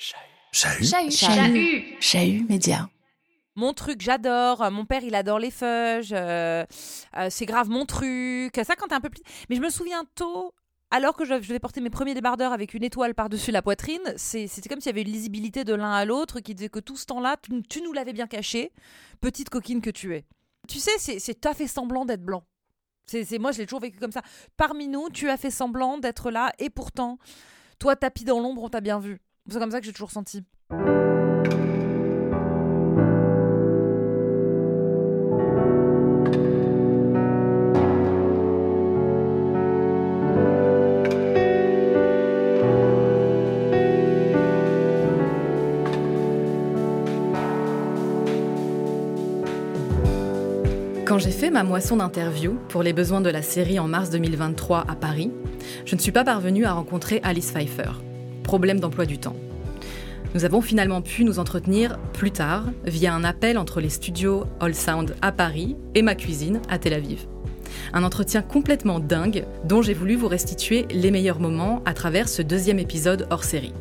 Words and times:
Chahut. 0.00 0.84
Chahut. 0.84 1.10
Chahut. 1.10 1.96
Chahut 2.00 2.46
média. 2.48 2.88
Mon 3.56 3.72
truc, 3.74 4.00
j'adore. 4.00 4.70
Mon 4.70 4.84
père, 4.86 5.02
il 5.04 5.14
adore 5.14 5.38
les 5.38 5.50
feuges. 5.50 6.12
euh, 6.12 6.64
euh, 7.16 7.26
c'est 7.30 7.46
grave 7.46 7.68
mon 7.68 7.84
truc. 7.84 8.54
Ça, 8.64 8.74
quand 8.76 8.86
t'es 8.88 8.94
un 8.94 9.00
peu 9.00 9.10
petit. 9.10 9.22
Mais 9.50 9.56
je 9.56 9.60
me 9.60 9.68
souviens 9.68 10.04
tôt, 10.14 10.54
alors 10.90 11.14
que 11.14 11.24
je, 11.24 11.34
je 11.42 11.48
devais 11.48 11.58
porter 11.58 11.80
mes 11.80 11.90
premiers 11.90 12.14
débardeurs 12.14 12.52
avec 12.52 12.72
une 12.74 12.82
étoile 12.82 13.14
par-dessus 13.14 13.50
la 13.50 13.60
poitrine, 13.62 14.00
c'était 14.16 14.68
comme 14.68 14.80
s'il 14.80 14.88
y 14.90 14.94
avait 14.94 15.02
une 15.02 15.12
lisibilité 15.12 15.64
de 15.64 15.74
l'un 15.74 15.92
à 15.92 16.04
l'autre 16.04 16.40
qui 16.40 16.54
disait 16.54 16.68
que 16.70 16.80
tout 16.80 16.96
ce 16.96 17.06
temps-là, 17.06 17.36
tu, 17.42 17.62
tu 17.68 17.82
nous 17.82 17.92
l'avais 17.92 18.12
bien 18.14 18.26
caché, 18.26 18.72
petite 19.20 19.50
coquine 19.50 19.80
que 19.82 19.90
tu 19.90 20.14
es. 20.16 20.24
Tu 20.68 20.78
sais, 20.78 21.18
c'est 21.18 21.40
t'as 21.40 21.52
fait 21.54 21.66
semblant 21.66 22.04
d'être 22.06 22.24
blanc. 22.24 22.44
C'est- 23.06 23.38
moi, 23.38 23.52
je 23.52 23.58
l'ai 23.58 23.66
toujours 23.66 23.80
vécu 23.80 23.98
comme 23.98 24.12
ça. 24.12 24.22
Parmi 24.56 24.88
nous, 24.88 25.10
tu 25.10 25.28
as 25.28 25.36
fait 25.36 25.50
semblant 25.50 25.98
d'être 25.98 26.30
là, 26.30 26.52
et 26.58 26.70
pourtant, 26.70 27.18
toi, 27.78 27.96
tapis 27.96 28.24
dans 28.24 28.40
l'ombre, 28.40 28.62
on 28.62 28.68
t'a 28.68 28.80
bien 28.80 29.00
vu. 29.00 29.20
C'est 29.52 29.58
comme 29.58 29.72
ça 29.72 29.80
que 29.80 29.86
j'ai 29.86 29.92
toujours 29.92 30.12
senti. 30.12 30.44
Quand 51.04 51.18
j'ai 51.18 51.32
fait 51.32 51.50
ma 51.50 51.64
moisson 51.64 51.96
d'interview 51.96 52.56
pour 52.68 52.84
les 52.84 52.92
besoins 52.92 53.20
de 53.20 53.28
la 53.30 53.42
série 53.42 53.80
en 53.80 53.88
mars 53.88 54.10
2023 54.10 54.84
à 54.88 54.94
Paris, 54.94 55.32
je 55.84 55.96
ne 55.96 56.00
suis 56.00 56.12
pas 56.12 56.22
parvenue 56.22 56.64
à 56.66 56.72
rencontrer 56.72 57.18
Alice 57.24 57.50
Pfeiffer. 57.50 58.09
Problème 58.50 58.80
d'emploi 58.80 59.06
du 59.06 59.16
temps. 59.16 59.36
Nous 60.34 60.44
avons 60.44 60.60
finalement 60.60 61.02
pu 61.02 61.22
nous 61.22 61.38
entretenir 61.38 62.00
plus 62.12 62.32
tard 62.32 62.64
via 62.84 63.14
un 63.14 63.22
appel 63.22 63.56
entre 63.56 63.80
les 63.80 63.90
studios 63.90 64.42
All 64.58 64.74
Sound 64.74 65.14
à 65.22 65.30
Paris 65.30 65.76
et 65.94 66.02
ma 66.02 66.16
cuisine 66.16 66.60
à 66.68 66.80
Tel 66.80 66.94
Aviv. 66.94 67.28
Un 67.92 68.02
entretien 68.02 68.42
complètement 68.42 68.98
dingue 68.98 69.44
dont 69.62 69.82
j'ai 69.82 69.94
voulu 69.94 70.16
vous 70.16 70.26
restituer 70.26 70.86
les 70.90 71.12
meilleurs 71.12 71.38
moments 71.38 71.80
à 71.84 71.94
travers 71.94 72.28
ce 72.28 72.42
deuxième 72.42 72.80
épisode 72.80 73.28
hors 73.30 73.44
série. 73.44 73.72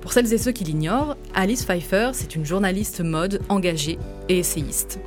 Pour 0.00 0.12
celles 0.12 0.32
et 0.32 0.38
ceux 0.38 0.52
qui 0.52 0.62
l'ignorent, 0.62 1.16
Alice 1.34 1.64
Pfeiffer, 1.64 2.10
c'est 2.12 2.36
une 2.36 2.46
journaliste 2.46 3.00
mode 3.00 3.40
engagée 3.48 3.98
et 4.28 4.38
essayiste. 4.38 5.00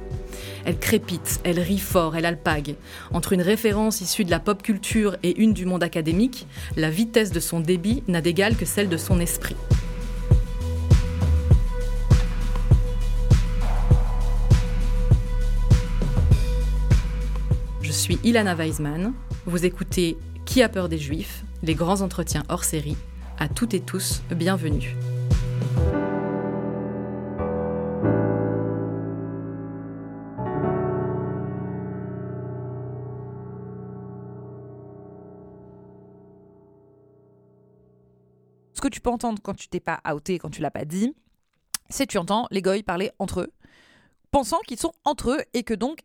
Elle 0.66 0.78
crépite, 0.80 1.40
elle 1.44 1.60
rit 1.60 1.80
fort, 1.80 2.16
elle 2.16 2.26
alpague. 2.26 2.76
Entre 3.12 3.34
une 3.34 3.42
référence 3.42 4.02
issue 4.02 4.26
de 4.26 4.32
la 4.32 4.40
pop 4.40 4.62
culture 4.62 5.16
et 5.24 5.40
une 5.42 5.54
du 5.54 5.66
monde 5.66 5.84
académique, 5.84 6.48
la 6.76 6.90
vitesse 6.90 7.32
de 7.32 7.40
son 7.40 7.60
débit 7.60 8.04
n'a 8.08 8.22
d'égal 8.22 8.56
que 8.56 8.66
celle 8.66 8.90
de 8.90 8.98
son 8.98 9.20
esprit. 9.20 9.56
Je 17.82 17.92
suis 17.92 18.20
Ilana 18.24 18.56
Weisman. 18.56 19.14
Vous 19.46 19.66
écoutez 19.66 20.16
Qui 20.46 20.62
a 20.62 20.70
peur 20.70 20.90
des 20.90 21.00
Juifs 21.00 21.44
Les 21.64 21.74
grands 21.74 22.02
entretiens 22.02 22.44
hors 22.48 22.64
série. 22.64 22.98
À 23.40 23.48
toutes 23.48 23.74
et 23.74 23.80
tous, 23.80 24.22
bienvenue. 24.30 24.96
Tu 39.00 39.02
peux 39.02 39.10
entendre 39.12 39.40
quand 39.42 39.54
tu 39.54 39.70
t'es 39.70 39.80
pas 39.80 40.02
outé, 40.14 40.40
quand 40.40 40.50
tu 40.50 40.62
l'as 40.62 40.72
pas 40.72 40.84
dit, 40.84 41.16
c'est 41.90 42.06
tu 42.06 42.18
entends 42.18 42.48
les 42.52 42.62
goys 42.62 42.84
parler 42.84 43.12
entre 43.18 43.42
eux, 43.42 43.54
pensant 44.30 44.60
qu'ils 44.68 44.78
sont 44.78 44.92
entre 45.06 45.32
eux 45.32 45.40
et 45.54 45.64
que 45.64 45.74
donc 45.74 46.02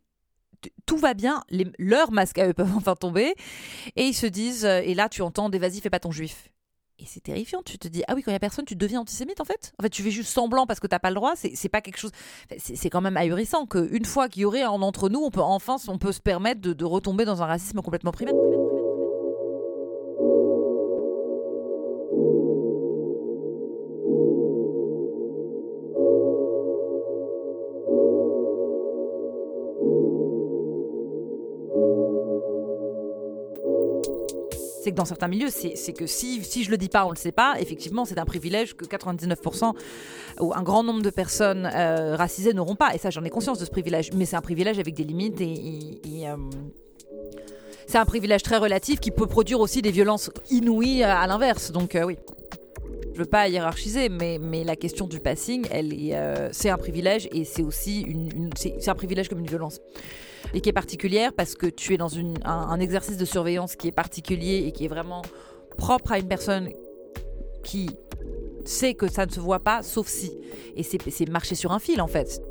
tout 0.87 0.97
va 0.97 1.13
bien, 1.13 1.43
leurs 1.81 2.13
masques 2.13 2.39
à 2.39 2.47
eux 2.47 2.53
peuvent 2.55 2.77
enfin 2.77 2.95
tomber, 2.95 3.35
et 3.97 4.05
ils 4.05 4.15
se 4.15 4.27
disent, 4.27 4.65
euh, 4.65 4.81
et 4.85 4.95
là 4.95 5.09
tu 5.09 5.23
entends 5.23 5.49
des 5.49 5.59
vas-y, 5.59 5.81
fais 5.81 5.91
pas 5.91 5.99
ton 5.99 6.13
juif. 6.13 6.51
Et 7.01 7.05
c'est 7.07 7.19
terrifiant, 7.19 7.63
tu 7.65 7.79
te 7.79 7.89
dis, 7.89 8.05
ah 8.07 8.15
oui, 8.15 8.23
quand 8.23 8.31
il 8.31 8.35
y 8.35 8.37
a 8.37 8.41
personne, 8.41 8.65
tu 8.65 8.77
deviens 8.77 9.01
antisémite 9.01 9.41
en 9.41 9.45
fait? 9.45 9.73
En 9.81 9.83
fait, 9.83 9.91
tu 9.91 10.05
fais 10.05 10.13
juste 10.13 10.31
semblant 10.31 10.65
parce 10.65 10.79
que 10.79 10.87
t'as 10.87 11.01
pas 11.01 11.11
le 11.11 11.17
droit, 11.17 11.35
c'est 11.35 11.69
pas 11.69 11.81
quelque 11.81 11.99
chose. 11.99 12.13
C'est 12.59 12.91
quand 12.91 13.01
même 13.01 13.17
ahurissant 13.17 13.67
qu'une 13.67 14.05
fois 14.05 14.29
qu'il 14.29 14.43
y 14.43 14.45
aurait 14.45 14.63
un 14.63 14.71
entre 14.71 15.09
nous, 15.09 15.19
on 15.19 15.33
peut 15.33 15.41
enfin 15.41 15.79
on 15.89 15.99
peut 15.99 16.13
se 16.13 16.21
permettre 16.21 16.61
de, 16.61 16.73
de 16.73 16.85
retomber 16.85 17.25
dans 17.25 17.43
un 17.43 17.47
racisme 17.47 17.83
complètement 17.83 18.13
primaire. 18.13 18.35
C'est 34.85 34.91
que 34.91 34.97
dans 34.97 35.07
certains 35.07 35.29
milieux, 35.29 35.49
c'est 35.51 35.93
que 35.95 36.07
si, 36.07 36.45
si 36.45 36.63
je 36.63 36.71
le 36.71 36.77
dis 36.77 36.91
pas, 36.91 37.07
on 37.07 37.11
le 37.11 37.17
sait 37.17 37.33
pas. 37.33 37.57
Effectivement, 37.59 38.05
c'est 38.05 38.19
un 38.19 38.27
privilège 38.27 38.75
que 38.75 38.85
99% 38.85 39.73
ou 40.41 40.53
un 40.55 40.63
grand 40.63 40.83
nombre 40.83 41.01
de 41.03 41.11
personnes 41.11 41.69
euh, 41.75 42.17
racisées 42.17 42.53
n'auront 42.53 42.77
pas. 42.77 42.95
Et 42.95 42.99
ça, 42.99 43.09
j'en 43.11 43.25
ai 43.25 43.31
conscience 43.31 43.59
de 43.59 43.65
ce 43.65 43.71
privilège. 43.71 44.13
Mais 44.13 44.27
c'est 44.27 44.37
un 44.37 44.43
privilège 44.43 44.79
avec 44.79 44.95
des 44.95 45.05
limites 45.05 45.41
et. 45.41 46.29
euh, 46.29 46.37
c'est 47.87 47.99
un 47.99 48.07
privilège 48.07 48.43
très 48.43 48.57
relatif 48.57 48.99
qui 48.99 49.11
peut 49.11 49.27
produire 49.27 49.61
aussi 49.61 49.83
des 49.83 49.91
violences 49.91 50.31
inouïes 50.51 51.03
à, 51.03 51.21
à 51.21 51.27
l'inverse. 51.27 51.71
Donc 51.71 51.95
euh, 51.95 52.05
oui. 52.05 52.17
Je 53.15 53.21
veux 53.21 53.27
pas 53.27 53.49
hiérarchiser, 53.49 54.09
mais, 54.09 54.39
mais 54.41 54.65
la 54.65 54.75
question 54.75 55.07
du 55.07 55.21
passing, 55.21 55.67
elle 55.71 55.93
est, 55.93 56.17
euh, 56.17 56.49
c'est 56.51 56.69
un 56.69 56.77
privilège 56.77 57.29
et 57.31 57.45
c'est 57.45 57.63
aussi 57.63 58.01
une, 58.01 58.51
c'est, 58.57 58.89
un 58.89 58.95
privilège 58.97 59.29
comme 59.29 59.39
une 59.39 59.47
violence 59.47 59.81
et 60.53 60.61
qui 60.61 60.69
est 60.69 60.73
particulière 60.73 61.33
parce 61.33 61.55
que 61.55 61.67
tu 61.67 61.95
es 61.95 61.97
dans 61.97 62.09
une, 62.09 62.35
un, 62.45 62.81
exercice 62.81 63.17
de 63.17 63.25
surveillance 63.25 63.77
qui 63.77 63.87
est 63.87 63.93
particulier 63.93 64.65
et 64.67 64.73
qui 64.73 64.85
est 64.85 64.89
vraiment 64.89 65.23
propre 65.79 66.11
à 66.11 66.19
une 66.19 66.27
personne 66.27 66.71
qui 67.63 67.89
sait 68.65 68.95
que 68.95 69.09
ça 69.09 69.27
ne 69.27 69.31
se 69.31 69.39
voit 69.39 69.61
pas, 69.61 69.85
sauf 69.85 70.09
si. 70.09 70.33
Et 70.75 70.83
c'est, 70.83 70.99
c'est 71.09 71.29
marcher 71.29 71.55
sur 71.55 71.71
un 71.71 71.79
fil 71.79 72.01
en 72.01 72.09
fait. 72.09 72.43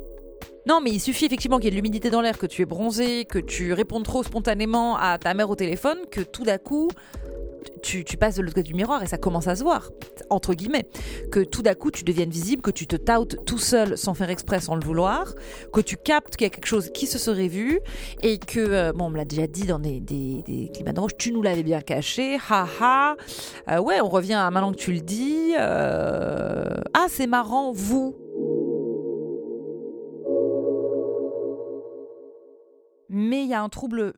Non, 0.66 0.80
mais 0.82 0.92
il 0.92 1.00
suffit 1.00 1.26
effectivement 1.26 1.58
qu'il 1.58 1.66
y 1.66 1.68
ait 1.68 1.70
de 1.72 1.76
l'humidité 1.76 2.08
dans 2.08 2.22
l'air, 2.22 2.38
que 2.38 2.46
tu 2.46 2.62
es 2.62 2.64
bronzé, 2.64 3.26
que 3.26 3.38
tu 3.38 3.74
répondes 3.74 4.04
trop 4.04 4.22
spontanément 4.22 4.96
à 4.96 5.18
ta 5.18 5.34
mère 5.34 5.50
au 5.50 5.56
téléphone, 5.56 5.98
que 6.10 6.22
tout 6.22 6.44
d'un 6.44 6.56
coup, 6.56 6.88
tu, 7.82 8.04
passes 8.16 8.36
de 8.36 8.42
l'autre 8.42 8.54
côté 8.54 8.64
du 8.68 8.74
miroir 8.74 9.02
et 9.02 9.06
ça 9.06 9.18
commence 9.18 9.46
à 9.46 9.56
se 9.56 9.62
voir, 9.62 9.90
entre 10.30 10.54
guillemets. 10.54 10.88
Que 11.30 11.40
tout 11.40 11.62
d'un 11.62 11.74
coup, 11.74 11.90
tu 11.90 12.04
deviennes 12.04 12.30
visible, 12.30 12.62
que 12.62 12.70
tu 12.70 12.86
te 12.86 12.96
tautes 12.96 13.44
tout 13.44 13.58
seul 13.58 13.98
sans 13.98 14.14
faire 14.14 14.30
exprès, 14.30 14.60
sans 14.60 14.74
le 14.74 14.84
vouloir, 14.84 15.34
que 15.72 15.80
tu 15.80 15.96
captes 15.96 16.36
qu'il 16.36 16.46
y 16.46 16.48
a 16.48 16.50
quelque 16.50 16.66
chose 16.66 16.90
qui 16.90 17.06
se 17.06 17.18
serait 17.18 17.48
vu 17.48 17.80
et 18.22 18.38
que, 18.38 18.60
euh, 18.60 18.92
bon, 18.92 19.06
on 19.06 19.10
me 19.10 19.16
l'a 19.16 19.24
déjà 19.24 19.46
dit 19.46 19.66
dans 19.66 19.78
des, 19.78 20.00
des, 20.00 20.42
des 20.46 20.70
climats 20.72 20.92
tu 21.18 21.32
nous 21.32 21.42
l'avais 21.42 21.62
bien 21.62 21.80
caché, 21.80 22.38
haha. 22.48 23.16
Euh, 23.68 23.78
ouais, 23.78 24.00
on 24.00 24.08
revient 24.08 24.34
à 24.34 24.50
maintenant 24.50 24.72
que 24.72 24.78
tu 24.78 24.92
le 24.92 25.00
dis. 25.00 25.54
euh, 25.58 26.64
Ah, 26.94 27.06
c'est 27.08 27.26
marrant, 27.26 27.72
vous. 27.72 28.14
Mais 33.08 33.42
il 33.42 33.48
y 33.48 33.54
a 33.54 33.62
un 33.62 33.68
trouble 33.68 34.14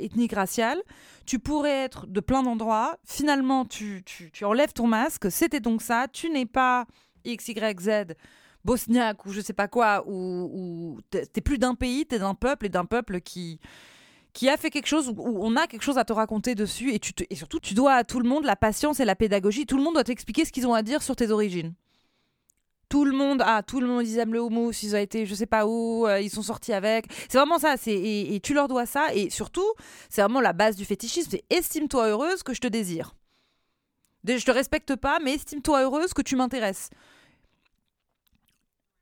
ethnique 0.00 0.32
racial. 0.32 0.80
Tu 1.26 1.38
pourrais 1.38 1.84
être 1.84 2.06
de 2.06 2.20
plein 2.20 2.42
d'endroits. 2.42 2.98
Finalement, 3.04 3.64
tu, 3.64 4.02
tu, 4.04 4.30
tu 4.30 4.44
enlèves 4.44 4.72
ton 4.72 4.86
masque. 4.86 5.30
C'était 5.30 5.60
donc 5.60 5.82
ça. 5.82 6.06
Tu 6.12 6.30
n'es 6.30 6.46
pas 6.46 6.86
X, 7.24 7.48
Y, 7.48 7.80
Z, 7.80 8.14
bosniaque 8.64 9.24
ou 9.26 9.32
je 9.32 9.40
sais 9.40 9.52
pas 9.52 9.68
quoi. 9.68 10.04
Ou, 10.06 10.50
ou 10.52 10.98
t'es 11.10 11.40
plus 11.40 11.58
d'un 11.58 11.74
pays, 11.74 12.06
t'es 12.06 12.18
d'un 12.18 12.34
peuple 12.34 12.66
et 12.66 12.70
d'un 12.70 12.84
peuple 12.84 13.20
qui 13.20 13.60
qui 14.32 14.48
a 14.48 14.56
fait 14.56 14.70
quelque 14.70 14.86
chose 14.86 15.08
où 15.08 15.44
on 15.44 15.56
a 15.56 15.66
quelque 15.66 15.82
chose 15.82 15.98
à 15.98 16.04
te 16.04 16.12
raconter 16.12 16.54
dessus 16.54 16.92
et, 16.94 17.00
tu 17.00 17.12
et 17.28 17.34
surtout 17.34 17.58
tu 17.58 17.74
dois 17.74 17.94
à 17.94 18.04
tout 18.04 18.20
le 18.20 18.28
monde 18.28 18.44
la 18.44 18.56
patience 18.56 19.00
et 19.00 19.04
la 19.04 19.16
pédagogie. 19.16 19.66
Tout 19.66 19.76
le 19.76 19.82
monde 19.82 19.94
doit 19.94 20.04
t'expliquer 20.04 20.44
ce 20.44 20.52
qu'ils 20.52 20.66
ont 20.66 20.74
à 20.74 20.82
dire 20.82 21.02
sur 21.02 21.16
tes 21.16 21.30
origines. 21.30 21.74
Tout 22.90 23.04
le 23.04 23.12
monde, 23.16 23.40
ah, 23.46 23.62
tout 23.62 23.80
le 23.80 23.86
monde, 23.86 24.04
ils 24.06 24.18
aiment 24.18 24.32
le 24.34 24.42
houmous, 24.42 24.72
ils 24.82 24.94
ont 24.96 24.98
été, 24.98 25.24
je 25.24 25.34
sais 25.34 25.46
pas 25.46 25.64
où, 25.64 26.06
euh, 26.08 26.20
ils 26.20 26.28
sont 26.28 26.42
sortis 26.42 26.72
avec. 26.72 27.06
C'est 27.30 27.38
vraiment 27.38 27.58
ça, 27.60 27.76
c'est, 27.78 27.94
et, 27.94 28.40
tu 28.40 28.52
leur 28.52 28.66
dois 28.66 28.84
ça. 28.84 29.14
Et 29.14 29.30
surtout, 29.30 29.64
c'est 30.08 30.20
vraiment 30.22 30.40
la 30.40 30.52
base 30.52 30.74
du 30.74 30.84
fétichisme, 30.84 31.30
c'est 31.30 31.44
estime-toi 31.50 32.08
heureuse 32.08 32.42
que 32.42 32.52
je 32.52 32.60
te 32.60 32.66
désire. 32.66 33.14
Dé- 34.24 34.38
Je 34.40 34.44
te 34.44 34.50
respecte 34.50 34.96
pas, 34.96 35.18
mais 35.20 35.34
estime-toi 35.34 35.82
heureuse 35.84 36.12
que 36.12 36.20
tu 36.20 36.34
m'intéresses. 36.34 36.90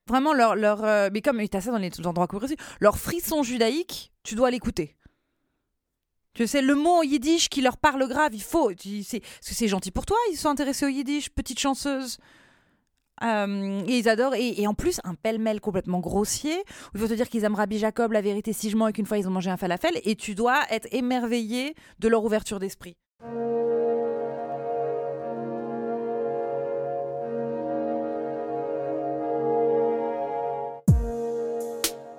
Vraiment, 0.07 0.33
leur, 0.35 0.55
leur 0.55 0.85
euh, 0.85 1.09
mais 1.13 1.21
comme 1.23 1.43
tu 1.49 1.57
as 1.57 1.61
ça 1.63 1.71
dans 1.71 1.79
les 1.79 1.91
endroits 2.07 2.29
aussi, 2.43 2.57
leur 2.81 2.99
frisson 2.99 3.43
judaïque, 3.43 4.13
tu 4.23 4.35
dois 4.35 4.51
l'écouter. 4.51 4.97
Tu 6.35 6.47
sais, 6.47 6.61
le 6.63 6.75
mot 6.75 7.03
yiddish 7.03 7.49
qui 7.49 7.63
leur 7.63 7.79
parle 7.79 8.07
grave, 8.07 8.35
il 8.35 8.43
faut. 8.43 8.73
tu- 8.75 9.03
c'est- 9.03 9.21
Parce 9.21 9.49
que 9.49 9.55
c'est 9.55 9.69
gentil 9.69 9.91
pour 9.91 10.05
toi, 10.07 10.17
ils 10.31 10.37
sont 10.37 10.49
intéressés 10.51 10.85
au 10.85 10.89
yiddish, 10.89 11.31
petite 11.31 11.59
chanceuse. 11.59 12.19
Euh, 13.23 13.83
et 13.87 13.99
ils 13.99 14.09
adorent. 14.09 14.35
Et, 14.35 14.67
en 14.67 14.75
plus, 14.75 15.01
un 15.05 15.15
pêle-mêle 15.15 15.61
complètement 15.61 16.01
grossier, 16.01 16.55
où 16.55 16.97
il 16.97 17.01
faut 17.01 17.09
te 17.09 17.15
dire 17.15 17.29
qu'ils 17.29 17.45
aiment 17.45 17.55
Rabbi 17.55 17.79
Jacob, 17.79 18.13
la 18.13 18.21
vérité 18.21 18.53
si 18.53 18.71
je 18.71 18.77
mens, 18.77 18.89
et 18.89 18.93
qu'une 18.93 19.07
fois 19.07 19.19
ils 19.19 19.29
ont 19.29 19.33
mangé 19.33 19.51
un 19.51 19.57
falafel, 19.57 20.01
et 20.05 20.15
tu 20.15 20.35
dois 20.35 20.61
être 20.71 20.89
émerveillé 20.93 21.75
de 21.99 22.09
leur 22.09 22.25
ouverture 22.25 22.59
d'esprit. 22.59 22.97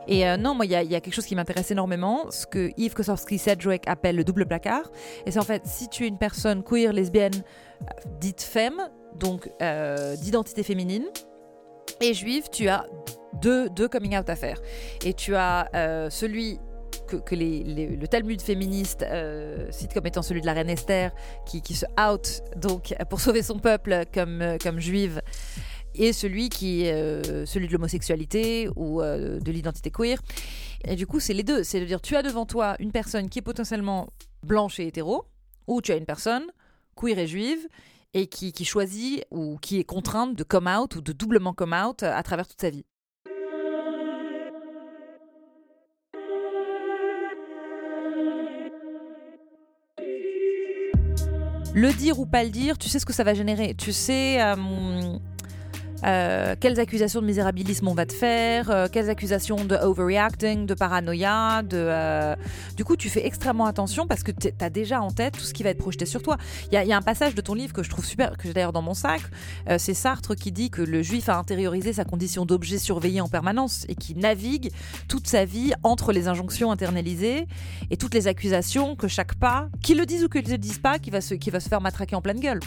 Et 0.09 0.27
euh, 0.27 0.37
non, 0.37 0.55
moi, 0.55 0.65
il 0.65 0.71
y, 0.71 0.75
a 0.75 1.01
quelque 1.01 1.13
chose 1.13 1.27
qui 1.27 1.35
m'intéresse 1.35 1.69
énormément, 1.69 2.31
ce 2.31 2.47
que 2.47 2.71
Yves 2.77 2.95
Kosowski 2.95 3.37
Sedgwick 3.37 3.87
appelle 3.87 4.15
le 4.15 4.23
double 4.23 4.47
placard. 4.47 4.91
Et 5.27 5.31
c'est 5.31 5.39
en 5.39 5.43
fait, 5.43 5.61
si 5.65 5.87
tu 5.87 6.03
es 6.03 6.07
une 6.07 6.17
personne 6.17 6.63
queer, 6.63 6.91
lesbienne, 6.91 7.43
euh, 7.83 7.85
dite 8.19 8.41
femme, 8.41 8.89
donc 9.15 9.51
euh, 9.61 10.15
d'identité 10.15 10.63
féminine, 10.63 11.05
et 12.01 12.15
juive, 12.15 12.49
tu 12.51 12.69
as 12.69 12.87
deux, 13.39 13.69
deux 13.69 13.87
coming 13.87 14.17
out 14.17 14.27
à 14.29 14.35
faire. 14.35 14.59
Et 15.05 15.13
tu 15.13 15.35
as 15.35 15.69
celui 16.09 16.59
que, 17.07 17.35
le 17.35 18.07
Talmud 18.07 18.41
féministe 18.41 19.05
cite 19.69 19.93
comme 19.93 20.07
étant 20.07 20.21
celui 20.21 20.41
de 20.41 20.45
la 20.45 20.53
reine 20.53 20.69
Esther, 20.69 21.11
qui, 21.45 21.75
se 21.75 21.85
out 21.99 22.41
donc 22.55 22.95
pour 23.09 23.19
sauver 23.19 23.43
son 23.43 23.59
peuple 23.59 24.05
comme 24.13 24.79
juive 24.79 25.21
et 25.95 26.13
celui 26.13 26.49
qui 26.49 26.87
euh, 26.87 27.45
celui 27.45 27.67
de 27.67 27.73
l'homosexualité 27.73 28.69
ou 28.75 29.01
euh, 29.01 29.39
de 29.39 29.51
l'identité 29.51 29.91
queer. 29.91 30.19
Et 30.85 30.95
du 30.95 31.07
coup, 31.07 31.19
c'est 31.19 31.33
les 31.33 31.43
deux. 31.43 31.63
C'est-à-dire, 31.63 32.01
tu 32.01 32.15
as 32.15 32.23
devant 32.23 32.45
toi 32.45 32.75
une 32.79 32.91
personne 32.91 33.29
qui 33.29 33.39
est 33.39 33.43
potentiellement 33.43 34.09
blanche 34.43 34.79
et 34.79 34.87
hétéro, 34.87 35.25
ou 35.67 35.81
tu 35.81 35.91
as 35.91 35.95
une 35.95 36.05
personne 36.05 36.43
queer 36.95 37.19
et 37.19 37.27
juive 37.27 37.67
et 38.13 38.27
qui, 38.27 38.51
qui 38.51 38.65
choisit 38.65 39.23
ou 39.31 39.57
qui 39.61 39.79
est 39.79 39.83
contrainte 39.83 40.35
de 40.35 40.43
come 40.43 40.67
out 40.67 40.95
ou 40.95 41.01
de 41.01 41.11
doublement 41.11 41.53
come 41.53 41.73
out 41.73 42.03
à 42.03 42.23
travers 42.23 42.47
toute 42.47 42.61
sa 42.61 42.69
vie. 42.69 42.85
Le 51.75 51.93
dire 51.93 52.19
ou 52.19 52.25
pas 52.25 52.43
le 52.43 52.49
dire, 52.49 52.77
tu 52.79 52.89
sais 52.89 52.97
ce 52.97 53.05
que 53.05 53.13
ça 53.13 53.23
va 53.23 53.35
générer. 53.35 53.75
Tu 53.75 53.93
sais, 53.93 54.41
euh, 54.41 54.55
euh, 56.05 56.55
quelles 56.59 56.79
accusations 56.79 57.21
de 57.21 57.25
misérabilisme 57.25 57.87
on 57.87 57.93
va 57.93 58.05
te 58.05 58.13
faire, 58.13 58.69
euh, 58.69 58.87
quelles 58.91 59.09
accusations 59.09 59.65
de 59.65 59.75
overreacting, 59.75 60.65
de 60.65 60.73
paranoïa, 60.73 61.61
de, 61.63 61.77
euh, 61.77 62.35
du 62.77 62.85
coup 62.85 62.95
tu 62.95 63.09
fais 63.09 63.25
extrêmement 63.25 63.65
attention 63.65 64.07
parce 64.07 64.23
que 64.23 64.31
tu 64.31 64.49
as 64.59 64.69
déjà 64.69 65.01
en 65.01 65.11
tête 65.11 65.33
tout 65.37 65.43
ce 65.43 65.53
qui 65.53 65.63
va 65.63 65.69
être 65.69 65.77
projeté 65.77 66.05
sur 66.05 66.21
toi. 66.21 66.37
Il 66.71 66.81
y, 66.81 66.93
a 66.93 66.97
un 66.97 67.01
passage 67.01 67.35
de 67.35 67.41
ton 67.41 67.53
livre 67.53 67.73
que 67.73 67.83
je 67.83 67.89
trouve 67.89 68.05
super, 68.05 68.37
que 68.37 68.47
j'ai 68.47 68.53
d'ailleurs 68.53 68.73
dans 68.73 68.81
mon 68.81 68.93
sac, 68.93 69.21
c'est 69.77 69.93
Sartre 69.93 70.35
qui 70.35 70.51
dit 70.51 70.69
que 70.69 70.81
le 70.81 71.01
juif 71.01 71.29
a 71.29 71.37
intériorisé 71.37 71.93
sa 71.93 72.05
condition 72.05 72.45
d'objet 72.45 72.77
surveillé 72.77 73.21
en 73.21 73.27
permanence 73.27 73.85
et 73.89 73.95
qui 73.95 74.15
navigue 74.15 74.71
toute 75.07 75.27
sa 75.27 75.45
vie 75.45 75.73
entre 75.83 76.11
les 76.11 76.27
injonctions 76.27 76.71
internalisées 76.71 77.47
et 77.89 77.97
toutes 77.97 78.13
les 78.13 78.27
accusations 78.27 78.95
que 78.95 79.07
chaque 79.07 79.35
pas, 79.35 79.69
qu'ils 79.81 79.97
le 79.97 80.05
disent 80.05 80.23
ou 80.23 80.29
qu'ils 80.29 80.45
ne 80.45 80.51
le 80.51 80.57
disent 80.57 80.79
pas, 80.79 80.99
qui 80.99 81.09
va 81.09 81.21
se, 81.21 81.33
qui 81.33 81.49
va 81.49 81.59
se 81.59 81.69
faire 81.69 81.81
matraquer 81.81 82.15
en 82.15 82.21
pleine 82.21 82.39
gueule. 82.39 82.59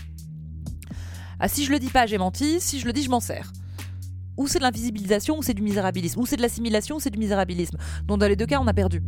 Ah, 1.44 1.48
si 1.48 1.64
je 1.64 1.72
le 1.72 1.80
dis 1.80 1.90
pas, 1.90 2.06
j'ai 2.06 2.18
menti. 2.18 2.60
Si 2.60 2.78
je 2.78 2.86
le 2.86 2.92
dis, 2.92 3.02
je 3.02 3.10
m'en 3.10 3.18
sers. 3.18 3.52
Ou 4.36 4.46
c'est 4.46 4.60
de 4.60 4.62
l'invisibilisation, 4.62 5.36
ou 5.36 5.42
c'est 5.42 5.54
du 5.54 5.62
misérabilisme. 5.62 6.20
Ou 6.20 6.24
c'est 6.24 6.36
de 6.36 6.40
l'assimilation, 6.40 6.96
ou 6.96 7.00
c'est 7.00 7.10
du 7.10 7.18
misérabilisme. 7.18 7.78
Donc 8.04 8.20
dans 8.20 8.28
les 8.28 8.36
deux 8.36 8.46
cas, 8.46 8.60
on 8.60 8.66
a 8.68 8.72
perdu. 8.72 9.02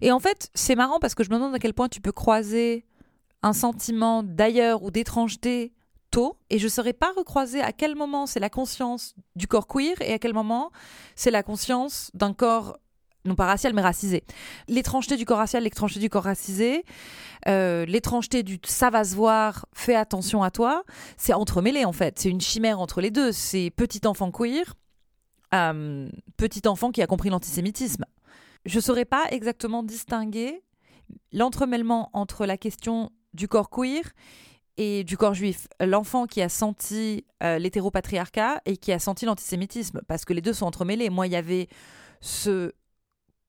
Et 0.00 0.12
en 0.12 0.20
fait, 0.20 0.50
c'est 0.54 0.76
marrant 0.76 1.00
parce 1.00 1.16
que 1.16 1.24
je 1.24 1.30
me 1.30 1.34
demande 1.34 1.56
à 1.56 1.58
quel 1.58 1.74
point 1.74 1.88
tu 1.88 2.00
peux 2.00 2.12
croiser 2.12 2.86
un 3.42 3.54
sentiment 3.54 4.22
d'ailleurs 4.22 4.84
ou 4.84 4.92
d'étrangeté 4.92 5.72
tôt, 6.12 6.38
et 6.48 6.60
je 6.60 6.64
ne 6.66 6.70
saurais 6.70 6.92
pas 6.92 7.12
recroiser 7.16 7.60
à 7.60 7.72
quel 7.72 7.96
moment 7.96 8.26
c'est 8.26 8.38
la 8.38 8.50
conscience 8.50 9.16
du 9.34 9.48
corps 9.48 9.66
queer 9.66 10.00
et 10.00 10.12
à 10.12 10.20
quel 10.20 10.32
moment 10.32 10.70
c'est 11.16 11.32
la 11.32 11.42
conscience 11.42 12.12
d'un 12.14 12.32
corps 12.32 12.78
non 13.26 13.34
pas 13.34 13.46
racial, 13.46 13.72
mais 13.74 13.82
racisé. 13.82 14.24
L'étrangeté 14.68 15.16
du 15.16 15.24
corps 15.24 15.38
racial, 15.38 15.62
l'étrangeté 15.62 16.00
du 16.00 16.08
corps 16.08 16.24
racisé, 16.24 16.84
euh, 17.48 17.84
l'étrangeté 17.86 18.42
du 18.42 18.58
ça 18.64 18.90
va 18.90 19.04
se 19.04 19.14
voir, 19.14 19.66
fais 19.72 19.94
attention 19.94 20.42
à 20.42 20.50
toi, 20.50 20.84
c'est 21.16 21.32
entremêlé 21.32 21.84
en 21.84 21.92
fait. 21.92 22.18
C'est 22.18 22.30
une 22.30 22.40
chimère 22.40 22.80
entre 22.80 23.00
les 23.00 23.10
deux. 23.10 23.32
C'est 23.32 23.70
petit 23.70 24.06
enfant 24.06 24.30
queer, 24.30 24.74
euh, 25.54 26.08
petit 26.36 26.66
enfant 26.66 26.90
qui 26.90 27.02
a 27.02 27.06
compris 27.06 27.30
l'antisémitisme. 27.30 28.04
Je 28.64 28.76
ne 28.76 28.82
saurais 28.82 29.04
pas 29.04 29.26
exactement 29.30 29.82
distinguer 29.82 30.62
l'entremêlement 31.32 32.10
entre 32.12 32.46
la 32.46 32.56
question 32.56 33.10
du 33.32 33.46
corps 33.48 33.70
queer 33.70 34.02
et 34.76 35.04
du 35.04 35.16
corps 35.16 35.34
juif. 35.34 35.68
L'enfant 35.80 36.26
qui 36.26 36.42
a 36.42 36.48
senti 36.48 37.24
euh, 37.42 37.58
l'hétéropatriarcat 37.58 38.60
et 38.66 38.76
qui 38.76 38.92
a 38.92 38.98
senti 38.98 39.24
l'antisémitisme, 39.24 40.02
parce 40.08 40.24
que 40.24 40.32
les 40.32 40.40
deux 40.40 40.52
sont 40.52 40.66
entremêlés. 40.66 41.10
Moi, 41.10 41.26
il 41.26 41.32
y 41.32 41.36
avait 41.36 41.68
ce 42.20 42.72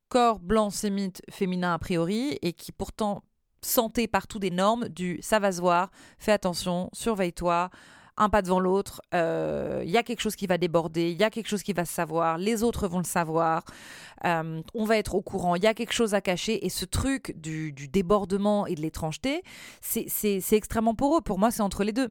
corps 0.09 0.39
blanc 0.39 0.69
sémite 0.69 1.21
féminin 1.29 1.73
a 1.73 1.79
priori 1.79 2.37
et 2.41 2.53
qui 2.53 2.71
pourtant 2.71 3.23
sentait 3.61 4.07
partout 4.07 4.39
des 4.39 4.51
normes 4.51 4.87
du 4.89 5.19
ça 5.21 5.39
va 5.39 5.51
se 5.51 5.61
voir, 5.61 5.89
fais 6.17 6.31
attention, 6.31 6.89
surveille-toi, 6.93 7.69
un 8.17 8.29
pas 8.29 8.41
devant 8.41 8.59
l'autre, 8.59 9.01
il 9.13 9.17
euh, 9.17 9.83
y 9.85 9.97
a 9.97 10.03
quelque 10.03 10.21
chose 10.21 10.35
qui 10.35 10.47
va 10.47 10.57
déborder, 10.57 11.11
il 11.11 11.17
y 11.19 11.23
a 11.23 11.29
quelque 11.29 11.47
chose 11.47 11.63
qui 11.63 11.73
va 11.73 11.85
se 11.85 11.93
savoir, 11.93 12.37
les 12.37 12.63
autres 12.63 12.87
vont 12.87 12.97
le 12.97 13.03
savoir, 13.03 13.63
euh, 14.25 14.61
on 14.73 14.85
va 14.85 14.97
être 14.97 15.15
au 15.15 15.21
courant, 15.21 15.55
il 15.55 15.63
y 15.63 15.67
a 15.67 15.73
quelque 15.73 15.93
chose 15.93 16.13
à 16.13 16.21
cacher, 16.21 16.65
et 16.65 16.69
ce 16.69 16.85
truc 16.85 17.33
du, 17.39 17.71
du 17.71 17.87
débordement 17.87 18.65
et 18.65 18.75
de 18.75 18.81
l'étrangeté, 18.81 19.43
c'est 19.81 20.41
extrêmement 20.51 20.95
poreux. 20.95 21.21
Pour 21.21 21.37
moi, 21.37 21.51
c'est 21.51 21.61
entre 21.61 21.83
les 21.83 21.93
deux. 21.93 22.09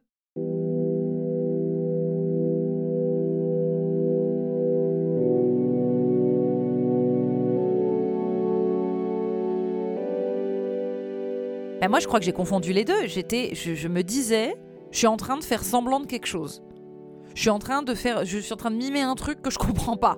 Ben, 11.79 11.89
moi, 11.89 11.99
je 11.99 12.07
crois 12.07 12.19
que 12.19 12.25
j'ai 12.25 12.33
confondu 12.33 12.73
les 12.73 12.83
deux. 12.85 13.05
J'étais, 13.05 13.53
je, 13.53 13.87
me 13.87 14.01
disais, 14.01 14.55
je 14.91 14.97
suis 14.97 15.07
en 15.07 15.17
train 15.17 15.37
de 15.37 15.43
faire 15.43 15.63
semblant 15.63 15.99
de 15.99 16.07
quelque 16.07 16.25
chose. 16.25 16.63
Je 17.35 17.41
suis 17.41 17.51
en 17.51 17.59
train 17.59 17.83
de 17.83 17.93
faire, 17.93 18.25
je 18.25 18.39
suis 18.39 18.51
en 18.51 18.57
train 18.57 18.71
de 18.71 18.77
mimer 18.77 19.01
un 19.01 19.13
truc 19.13 19.43
que 19.43 19.51
je 19.51 19.59
comprends 19.59 19.95
pas. 19.95 20.17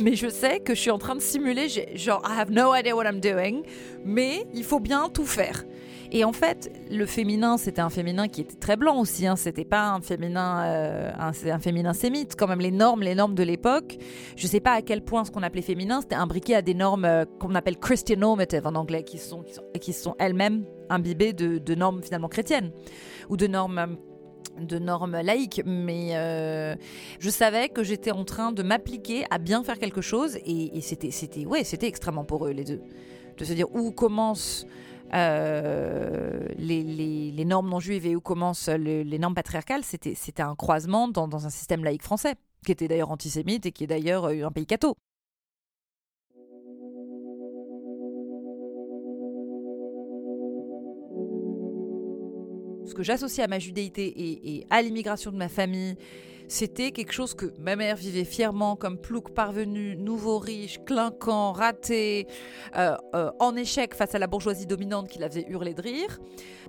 Mais 0.00 0.16
je 0.16 0.28
sais 0.28 0.58
que 0.58 0.74
je 0.74 0.80
suis 0.80 0.90
en 0.90 0.98
train 0.98 1.14
de 1.14 1.20
simuler, 1.20 1.68
genre, 1.94 2.22
I 2.26 2.40
have 2.40 2.50
no 2.50 2.74
idea 2.74 2.96
what 2.96 3.04
I'm 3.04 3.20
doing. 3.20 3.62
Mais 4.04 4.46
il 4.52 4.64
faut 4.64 4.80
bien 4.80 5.08
tout 5.08 5.26
faire. 5.26 5.64
Et 6.12 6.24
en 6.24 6.32
fait, 6.32 6.70
le 6.90 7.06
féminin, 7.06 7.56
c'était 7.56 7.80
un 7.80 7.90
féminin 7.90 8.28
qui 8.28 8.40
était 8.42 8.56
très 8.56 8.76
blanc 8.76 9.00
aussi. 9.00 9.26
Hein. 9.26 9.36
C'était 9.36 9.64
pas 9.64 9.90
un 9.90 10.00
féminin, 10.00 10.62
euh, 10.64 11.12
un, 11.18 11.58
féminin 11.58 11.92
sémite. 11.92 12.36
Quand 12.36 12.46
même, 12.46 12.60
les 12.60 12.70
normes, 12.70 13.02
les 13.02 13.14
normes 13.14 13.34
de 13.34 13.42
l'époque. 13.42 13.98
Je 14.36 14.46
sais 14.46 14.60
pas 14.60 14.72
à 14.72 14.82
quel 14.82 15.02
point 15.02 15.24
ce 15.24 15.30
qu'on 15.30 15.42
appelait 15.42 15.62
féminin, 15.62 16.00
c'était 16.00 16.16
imbriqué 16.16 16.54
à 16.54 16.62
des 16.62 16.74
normes 16.74 17.04
euh, 17.04 17.24
qu'on 17.40 17.54
appelle 17.54 17.78
Christian 17.78 18.18
normative 18.18 18.66
en 18.66 18.74
anglais, 18.74 19.02
qui 19.02 19.18
sont, 19.18 19.44
qui 19.80 19.92
sont, 19.92 20.14
elles-mêmes 20.18 20.64
imbibées 20.88 21.32
de, 21.32 21.74
normes 21.74 22.02
finalement 22.02 22.28
chrétiennes 22.28 22.70
ou 23.28 23.36
de 23.36 23.46
normes 23.46 23.96
de 24.60 24.78
normes 24.78 25.20
laïques, 25.20 25.60
mais 25.66 26.12
euh, 26.12 26.74
je 27.18 27.28
savais 27.28 27.68
que 27.68 27.84
j'étais 27.84 28.10
en 28.10 28.24
train 28.24 28.52
de 28.52 28.62
m'appliquer 28.62 29.26
à 29.28 29.36
bien 29.36 29.62
faire 29.62 29.78
quelque 29.78 30.00
chose 30.00 30.38
et, 30.46 30.78
et 30.78 30.80
c'était, 30.80 31.10
c'était, 31.10 31.44
ouais, 31.44 31.62
c'était 31.62 31.88
extrêmement 31.88 32.24
pour 32.24 32.46
eux 32.46 32.52
les 32.52 32.64
deux, 32.64 32.80
de 33.36 33.44
se 33.44 33.52
dire 33.52 33.66
où 33.74 33.90
commence 33.90 34.66
euh, 35.14 36.48
les, 36.58 37.44
normes 37.44 37.68
non 37.68 37.80
juives 37.80 38.06
et 38.06 38.16
où 38.16 38.20
commencent 38.20 38.68
les 38.68 39.18
normes 39.18 39.34
patriarcales, 39.34 39.84
c'était 39.84 40.42
un 40.42 40.54
croisement 40.54 41.08
dans, 41.08 41.46
un 41.46 41.50
système 41.50 41.84
laïque 41.84 42.02
français, 42.02 42.34
qui 42.64 42.72
était 42.72 42.88
d'ailleurs 42.88 43.10
antisémite 43.10 43.66
et 43.66 43.72
qui 43.72 43.84
est 43.84 43.86
d'ailleurs 43.86 44.24
euh, 44.24 44.44
un 44.44 44.50
pays 44.50 44.66
catho. 44.66 44.96
Ce 52.86 52.94
que 52.94 53.02
j'associe 53.02 53.44
à 53.44 53.48
ma 53.48 53.58
judéité 53.58 54.12
et 54.16 54.66
à 54.70 54.80
l'immigration 54.80 55.32
de 55.32 55.36
ma 55.36 55.48
famille, 55.48 55.96
c'était 56.48 56.92
quelque 56.92 57.12
chose 57.12 57.34
que 57.34 57.52
ma 57.58 57.76
mère 57.76 57.96
vivait 57.96 58.24
fièrement 58.24 58.76
comme 58.76 58.98
plouc 58.98 59.34
parvenu, 59.34 59.96
nouveau 59.96 60.38
riche, 60.38 60.78
clinquant, 60.84 61.52
raté, 61.52 62.26
euh, 62.76 62.96
euh, 63.14 63.30
en 63.40 63.56
échec 63.56 63.94
face 63.94 64.14
à 64.14 64.18
la 64.18 64.26
bourgeoisie 64.26 64.66
dominante 64.66 65.08
qui 65.08 65.18
la 65.18 65.28
faisait 65.28 65.46
hurler 65.48 65.74
de 65.74 65.82
rire. 65.82 66.18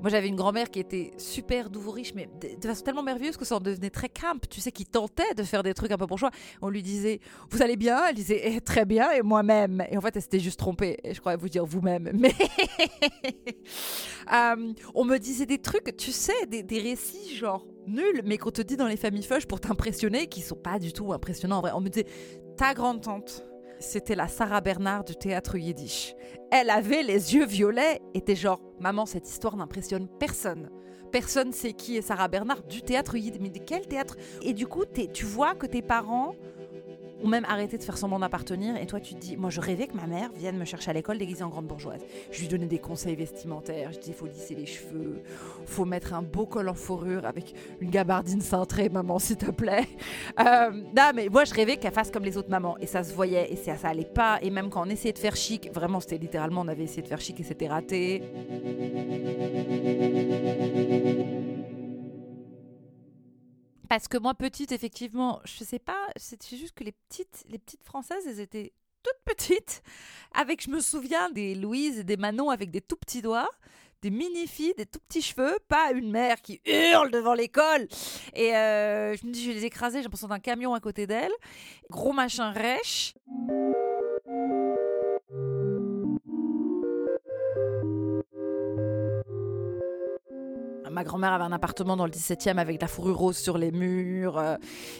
Moi, 0.01 0.09
j'avais 0.09 0.27
une 0.27 0.35
grand-mère 0.35 0.69
qui 0.69 0.79
était 0.79 1.11
super 1.17 1.69
nouveau 1.69 1.91
riche, 1.91 2.13
mais 2.15 2.29
de, 2.39 2.67
façon 2.67 2.83
tellement 2.83 3.03
merveilleuse 3.03 3.37
que 3.37 3.45
ça 3.45 3.55
en 3.55 3.59
devenait 3.59 3.89
très 3.89 4.09
camp, 4.09 4.39
tu 4.49 4.61
sais, 4.61 4.71
qui 4.71 4.85
tentait 4.85 5.33
de 5.35 5.43
faire 5.43 5.63
des 5.63 5.73
trucs 5.73 5.91
un 5.91 5.97
peu 5.97 6.05
bourgeois. 6.05 6.31
On 6.61 6.69
lui 6.69 6.83
disait, 6.83 7.19
vous 7.49 7.61
allez 7.61 7.77
bien? 7.77 8.07
Elle 8.09 8.15
disait, 8.15 8.41
eh, 8.43 8.61
très 8.61 8.85
bien, 8.85 9.11
et 9.11 9.21
moi-même. 9.21 9.83
Et 9.89 9.97
en 9.97 10.01
fait, 10.01 10.15
elle 10.15 10.21
s'était 10.21 10.39
juste 10.39 10.59
trompée. 10.59 10.97
Et 11.03 11.13
je 11.13 11.19
croyais 11.19 11.37
vous 11.37 11.49
dire 11.49 11.65
vous-même. 11.65 12.09
Mais 12.13 12.33
euh, 14.33 14.73
on 14.93 15.05
me 15.05 15.17
disait 15.17 15.45
des 15.45 15.59
trucs, 15.59 15.95
tu 15.97 16.11
sais, 16.11 16.45
des, 16.47 16.63
des 16.63 16.79
récits 16.79 17.35
genre 17.35 17.65
nul, 17.87 18.21
mais 18.25 18.37
qu'on 18.37 18.51
te 18.51 18.61
dit 18.61 18.77
dans 18.77 18.87
les 18.87 18.97
familles 18.97 19.23
feuches 19.23 19.45
pour 19.45 19.59
t'impressionner, 19.59 20.27
qui 20.27 20.41
sont 20.41 20.55
pas 20.55 20.79
du 20.79 20.93
tout 20.93 21.13
impressionnants 21.13 21.57
en 21.57 21.61
vrai. 21.61 21.71
On 21.73 21.81
me 21.81 21.89
disait, 21.89 22.05
ta 22.57 22.73
grande-tante, 22.73 23.45
c'était 23.79 24.15
la 24.15 24.27
Sarah 24.27 24.61
Bernard 24.61 25.03
du 25.03 25.15
théâtre 25.15 25.55
yiddish. 25.57 26.15
Elle 26.51 26.69
avait 26.69 27.03
les 27.03 27.35
yeux 27.35 27.45
violets 27.45 28.01
et 28.13 28.21
t'es 28.21 28.35
genre, 28.35 28.61
maman, 28.79 29.05
cette 29.05 29.27
histoire 29.27 29.55
n'impressionne 29.55 30.07
personne. 30.19 30.69
Personne 31.11 31.53
sait 31.53 31.73
qui 31.73 31.95
est 31.95 32.01
Sarah 32.01 32.27
Bernard 32.27 32.63
du 32.63 32.81
théâtre 32.81 33.15
yiddish. 33.15 33.41
Mais 33.41 33.49
de 33.49 33.59
quel 33.59 33.87
théâtre? 33.87 34.17
Et 34.41 34.53
du 34.53 34.67
coup, 34.67 34.83
tu 35.13 35.25
vois 35.25 35.55
que 35.55 35.65
tes 35.65 35.81
parents 35.81 36.35
ont 37.23 37.27
même 37.27 37.45
arrêté 37.45 37.77
de 37.77 37.83
faire 37.83 37.97
semblant 37.97 38.19
d'appartenir. 38.19 38.77
Et 38.77 38.85
toi, 38.85 38.99
tu 38.99 39.15
te 39.15 39.19
dis, 39.19 39.37
moi, 39.37 39.49
je 39.49 39.61
rêvais 39.61 39.87
que 39.87 39.95
ma 39.95 40.07
mère 40.07 40.29
vienne 40.35 40.57
me 40.57 40.65
chercher 40.65 40.91
à 40.91 40.93
l'école 40.93 41.17
déguisée 41.17 41.43
en 41.43 41.49
grande 41.49 41.67
bourgeoise. 41.67 42.01
Je 42.31 42.41
lui 42.41 42.47
donnais 42.47 42.67
des 42.67 42.79
conseils 42.79 43.15
vestimentaires. 43.15 43.91
Je 43.93 43.99
dis, 43.99 44.09
il 44.09 44.13
faut 44.13 44.27
lisser 44.27 44.55
les 44.55 44.65
cheveux, 44.65 45.21
faut 45.65 45.85
mettre 45.85 46.13
un 46.13 46.21
beau 46.21 46.45
col 46.45 46.69
en 46.69 46.73
fourrure 46.73 47.25
avec 47.25 47.53
une 47.79 47.89
gabardine 47.89 48.41
cintrée, 48.41 48.89
maman, 48.89 49.19
s'il 49.19 49.37
te 49.37 49.51
plaît. 49.51 49.85
Euh, 50.39 50.71
non, 50.71 51.11
mais 51.15 51.29
moi, 51.29 51.45
je 51.45 51.53
rêvais 51.53 51.77
qu'elle 51.77 51.91
fasse 51.91 52.11
comme 52.11 52.23
les 52.23 52.37
autres 52.37 52.49
mamans. 52.49 52.77
Et 52.79 52.85
ça 52.85 53.03
se 53.03 53.13
voyait, 53.13 53.51
et 53.51 53.55
ça, 53.55 53.75
ça 53.75 53.89
allait 53.89 54.05
pas. 54.05 54.37
Et 54.41 54.51
même 54.51 54.69
quand 54.69 54.85
on 54.85 54.89
essayait 54.89 55.13
de 55.13 55.17
faire 55.17 55.35
chic, 55.35 55.71
vraiment, 55.73 55.99
c'était 55.99 56.17
littéralement, 56.17 56.61
on 56.61 56.67
avait 56.67 56.83
essayé 56.83 57.01
de 57.01 57.07
faire 57.07 57.19
chic 57.19 57.39
et 57.39 57.43
c'était 57.43 57.67
raté. 57.67 58.21
Parce 63.89 64.07
que 64.07 64.17
moi, 64.17 64.33
petite, 64.33 64.71
effectivement, 64.71 65.41
je 65.45 65.63
sais 65.63 65.79
pas, 65.79 66.07
c'est 66.15 66.43
juste 66.55 66.73
que 66.73 66.83
les 66.83 66.91
petites, 66.91 67.45
les 67.49 67.57
petites 67.57 67.83
françaises, 67.83 68.25
elles 68.27 68.39
étaient 68.39 68.73
toutes 69.03 69.35
petites, 69.35 69.83
avec, 70.33 70.63
je 70.63 70.69
me 70.69 70.79
souviens, 70.79 71.29
des 71.29 71.55
Louise 71.55 71.99
et 71.99 72.03
des 72.03 72.17
Manon 72.17 72.49
avec 72.49 72.71
des 72.71 72.81
tout 72.81 72.97
petits 72.97 73.21
doigts, 73.21 73.49
des 74.01 74.09
mini-filles, 74.09 74.73
des 74.77 74.85
tout 74.85 74.99
petits 75.07 75.21
cheveux, 75.21 75.57
pas 75.67 75.91
une 75.91 76.11
mère 76.11 76.41
qui 76.41 76.61
hurle 76.65 77.11
devant 77.11 77.33
l'école. 77.33 77.87
Et 78.35 78.55
euh, 78.55 79.15
je 79.15 79.25
me 79.25 79.31
dis, 79.31 79.43
je 79.43 79.49
vais 79.49 79.55
les 79.55 79.65
écraser, 79.65 79.99
j'ai 79.99 80.03
l'impression 80.03 80.27
d'un 80.27 80.39
camion 80.39 80.73
à 80.73 80.79
côté 80.79 81.07
d'elle. 81.07 81.31
Gros 81.89 82.13
machin 82.13 82.51
rêche. 82.51 83.13
Ma 90.97 91.03
grand-mère 91.03 91.31
avait 91.31 91.43
un 91.43 91.51
appartement 91.51 91.95
dans 91.95 92.05
le 92.05 92.11
17e 92.11 92.57
avec 92.57 92.77
de 92.77 92.81
la 92.81 92.87
fourrure 92.87 93.19
rose 93.19 93.37
sur 93.37 93.59
les 93.59 93.69
murs. 93.69 94.39
euh. 94.39 94.55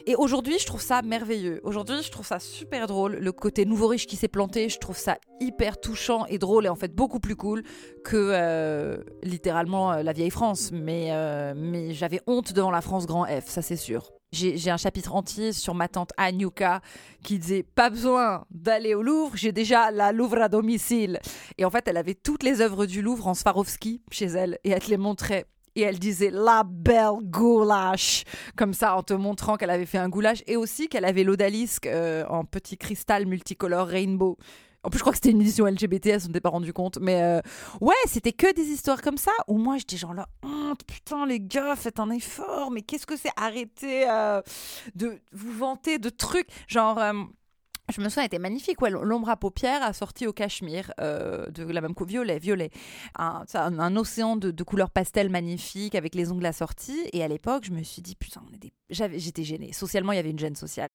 Et 0.05 0.15
aujourd'hui, 0.15 0.59
je 0.59 0.67
trouve 0.67 0.79
ça 0.79 1.01
merveilleux. 1.01 1.59
Aujourd'hui, 1.63 2.03
je 2.03 2.11
trouve 2.11 2.27
ça 2.27 2.37
super 2.37 2.85
drôle. 2.85 3.15
Le 3.15 3.31
côté 3.31 3.65
nouveau 3.65 3.87
riche 3.87 4.05
qui 4.05 4.15
s'est 4.15 4.27
planté, 4.27 4.69
je 4.69 4.77
trouve 4.77 4.95
ça 4.95 5.17
hyper 5.39 5.79
touchant 5.79 6.27
et 6.27 6.37
drôle 6.37 6.67
et 6.67 6.69
en 6.69 6.75
fait 6.75 6.93
beaucoup 6.93 7.19
plus 7.19 7.35
cool 7.35 7.63
que 8.05 8.15
euh, 8.15 8.99
littéralement 9.23 9.91
euh, 9.91 10.03
la 10.03 10.13
vieille 10.13 10.29
France. 10.29 10.69
Mais, 10.71 11.09
mais 11.55 11.93
j'avais 11.93 12.21
honte 12.27 12.53
devant 12.53 12.69
la 12.69 12.81
France 12.81 13.07
grand 13.07 13.25
F, 13.25 13.47
ça 13.47 13.63
c'est 13.63 13.75
sûr. 13.75 14.11
J'ai 14.33 14.69
un 14.69 14.77
chapitre 14.77 15.15
entier 15.15 15.53
sur 15.53 15.73
ma 15.73 15.87
tante 15.87 16.11
Anyuka 16.17 16.81
qui 17.23 17.39
disait 17.39 17.63
pas 17.63 17.89
besoin 17.89 18.43
d'aller 18.51 18.93
au 18.93 19.01
Louvre, 19.01 19.37
j'ai 19.37 19.53
déjà 19.53 19.89
la 19.89 20.11
Louvre 20.11 20.41
à 20.41 20.49
domicile. 20.49 21.19
Et 21.57 21.63
en 21.63 21.69
fait, 21.69 21.87
elle 21.87 21.95
avait 21.95 22.13
toutes 22.13 22.43
les 22.43 22.59
œuvres 22.59 22.85
du 22.85 23.01
Louvre 23.01 23.27
en 23.27 23.33
Swarovski 23.33 24.01
chez 24.11 24.25
elle 24.25 24.59
et 24.65 24.71
elle 24.71 24.83
te 24.83 24.89
les 24.89 24.97
montrait 24.97 25.45
et 25.77 25.81
elle 25.81 25.99
disait 25.99 26.31
la 26.31 26.63
belle 26.65 27.19
goulash 27.21 28.23
comme 28.55 28.73
ça 28.73 28.95
en 28.97 29.03
te 29.03 29.13
montrant 29.13 29.57
qu'elle 29.57 29.69
avait 29.69 29.85
fait 29.85 29.99
un 29.99 30.09
goulash 30.09 30.43
et 30.47 30.57
aussi 30.57 30.89
qu'elle 30.89 31.05
avait 31.05 31.23
l'odalisque 31.23 31.85
euh, 31.85 32.25
en 32.29 32.43
petit 32.43 32.77
cristal 32.77 33.27
multicolore 33.27 33.87
rainbow. 33.87 34.37
En 34.83 34.89
plus, 34.89 34.99
je 34.99 35.03
crois 35.03 35.11
que 35.11 35.17
c'était 35.17 35.31
une 35.31 35.41
édition 35.41 35.65
LGBT, 35.65 36.07
elle 36.07 36.21
s'en 36.21 36.29
était 36.29 36.39
pas 36.39 36.49
rendu 36.49 36.71
compte. 36.73 36.97
Mais 36.99 37.21
euh, 37.21 37.41
ouais, 37.81 37.95
c'était 38.05 38.31
que 38.31 38.53
des 38.53 38.63
histoires 38.63 39.01
comme 39.01 39.17
ça 39.17 39.31
où 39.47 39.57
moi 39.57 39.77
j'étais 39.77 39.97
genre 39.97 40.13
là, 40.13 40.27
honte, 40.43 40.83
putain, 40.85 41.25
les 41.25 41.39
gars, 41.39 41.75
faites 41.75 41.99
un 41.99 42.09
effort, 42.09 42.71
mais 42.71 42.81
qu'est-ce 42.81 43.05
que 43.05 43.17
c'est 43.17 43.31
Arrêtez 43.35 44.09
euh, 44.09 44.41
de 44.95 45.19
vous 45.31 45.51
vanter 45.51 45.99
de 45.99 46.09
trucs. 46.09 46.47
Genre. 46.67 46.99
Je 47.89 48.01
me 48.01 48.09
souviens, 48.09 48.23
était 48.23 48.39
magnifique. 48.39 48.81
L'ombre 48.81 49.29
à 49.29 49.37
paupières 49.37 49.81
assortie 49.81 50.27
au 50.27 50.33
cachemire, 50.33 50.91
euh, 50.99 51.47
de 51.49 51.63
la 51.63 51.81
même 51.81 51.93
co 51.93 52.05
violet, 52.05 52.37
violet. 52.37 52.69
Un, 53.17 53.95
océan 53.95 54.35
de, 54.35 54.63
couleurs 54.63 54.89
pastel 54.89 55.29
magnifique 55.29 55.95
avec 55.95 56.13
les 56.13 56.31
ongles 56.31 56.45
assortis. 56.45 57.09
Et 57.13 57.23
à 57.23 57.27
l'époque, 57.27 57.63
je 57.65 57.71
me 57.71 57.83
suis 57.83 58.01
dit, 58.01 58.15
putain, 58.15 58.41
on 58.45 58.69
j'étais 58.89 59.43
gênée. 59.43 59.71
Socialement, 59.71 60.11
il 60.11 60.17
y 60.17 60.19
avait 60.19 60.31
une 60.31 60.39
gêne 60.39 60.55
sociale. 60.55 60.89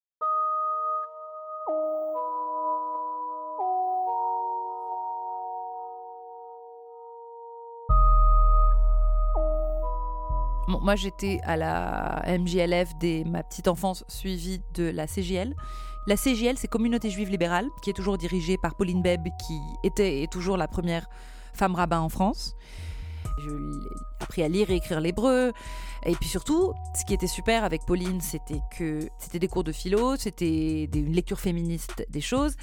Moi, 10.68 10.96
j'étais 10.96 11.40
à 11.44 11.56
la 11.56 12.22
MJLF 12.38 12.96
dès 12.98 13.24
ma 13.24 13.42
petite 13.42 13.68
enfance, 13.68 14.04
suivie 14.08 14.60
de 14.74 14.84
la 14.84 15.06
CJL. 15.06 15.54
La 16.08 16.16
CJL, 16.16 16.58
c'est 16.58 16.66
Communauté 16.66 17.10
Juive 17.10 17.30
Libérale, 17.30 17.68
qui 17.80 17.90
est 17.90 17.92
toujours 17.92 18.18
dirigée 18.18 18.56
par 18.58 18.74
Pauline 18.74 19.02
Beb, 19.02 19.28
qui 19.46 19.60
était 19.84 20.22
et 20.22 20.26
toujours 20.26 20.56
la 20.56 20.66
première 20.66 21.06
femme 21.54 21.76
rabbin 21.76 22.00
en 22.00 22.08
France. 22.08 22.56
Je 23.38 23.50
appris 24.20 24.42
à 24.42 24.48
lire 24.48 24.70
et 24.70 24.74
écrire 24.74 25.00
l'hébreu. 25.00 25.52
Et 26.04 26.16
puis 26.16 26.28
surtout, 26.28 26.72
ce 26.98 27.04
qui 27.04 27.14
était 27.14 27.28
super 27.28 27.62
avec 27.62 27.86
Pauline, 27.86 28.20
c'était 28.20 28.60
que 28.76 29.08
c'était 29.18 29.38
des 29.38 29.46
cours 29.46 29.62
de 29.62 29.70
philo, 29.70 30.16
c'était 30.16 30.84
une 30.92 31.12
lecture 31.12 31.38
féministe 31.38 32.04
des 32.10 32.20
choses. 32.20 32.56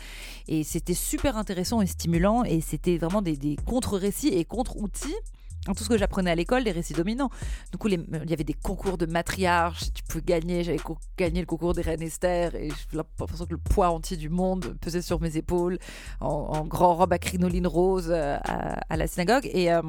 Et 0.50 0.66
c'était 0.66 0.94
super 0.94 1.38
intéressant 1.38 1.82
et 1.82 1.88
stimulant. 1.88 2.44
Et 2.44 2.60
c'était 2.60 2.98
vraiment 2.98 3.22
des 3.22 3.56
contre-récits 3.66 4.30
et 4.30 4.44
contre-outils. 4.44 5.16
Tout 5.76 5.84
ce 5.84 5.90
que 5.90 5.98
j'apprenais 5.98 6.32
à 6.32 6.36
l'école, 6.36 6.64
des 6.64 6.72
récits 6.72 6.94
dominants. 6.94 7.30
Du 7.72 7.78
coup, 7.78 7.88
les- 7.88 8.00
il 8.24 8.30
y 8.30 8.34
avait 8.34 8.44
des 8.44 8.54
concours 8.54 8.98
de 8.98 9.06
matriarches, 9.06 9.94
tu 9.94 10.04
pouvais 10.04 10.24
gagner, 10.24 10.64
j'avais 10.64 10.80
gagné 11.18 11.40
le 11.42 11.46
concours 11.46 11.74
des 11.74 11.82
reines 11.82 12.02
Esther, 12.02 12.56
et 12.56 12.70
j'ai 12.70 12.98
l'impression 12.98 13.46
que 13.46 13.52
le 13.52 13.58
poids 13.58 13.90
entier 13.90 14.18
du 14.18 14.30
monde 14.30 14.78
pesait 14.82 15.02
sur 15.02 15.22
mes 15.22 15.38
épaules, 15.38 15.78
en, 16.22 16.28
en 16.28 16.66
grand 16.66 16.96
robe 16.96 17.14
à 17.14 17.20
crinoline 17.20 17.68
rose 17.68 18.08
euh, 18.10 18.38
à, 18.44 18.98
la 18.98 19.08
synagogue. 19.08 19.50
Et. 19.54 19.72
euh, 19.72 19.82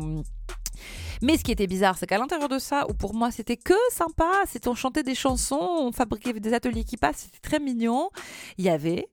mais 1.22 1.36
ce 1.36 1.44
qui 1.44 1.52
était 1.52 1.66
bizarre, 1.66 1.98
c'est 1.98 2.06
qu'à 2.06 2.16
l'intérieur 2.16 2.48
de 2.48 2.58
ça, 2.58 2.86
où 2.88 2.94
pour 2.94 3.12
moi 3.14 3.30
c'était 3.30 3.56
que 3.58 3.74
sympa, 3.92 4.30
on 4.66 4.74
chantait 4.74 5.02
des 5.02 5.14
chansons, 5.14 5.60
on 5.60 5.92
fabriquait 5.92 6.32
des 6.32 6.54
ateliers 6.54 6.84
qui 6.84 6.96
passent, 6.96 7.26
c'était 7.30 7.40
très 7.46 7.60
mignon. 7.60 8.08
Il 8.56 8.64
y 8.64 8.70
avait 8.70 9.06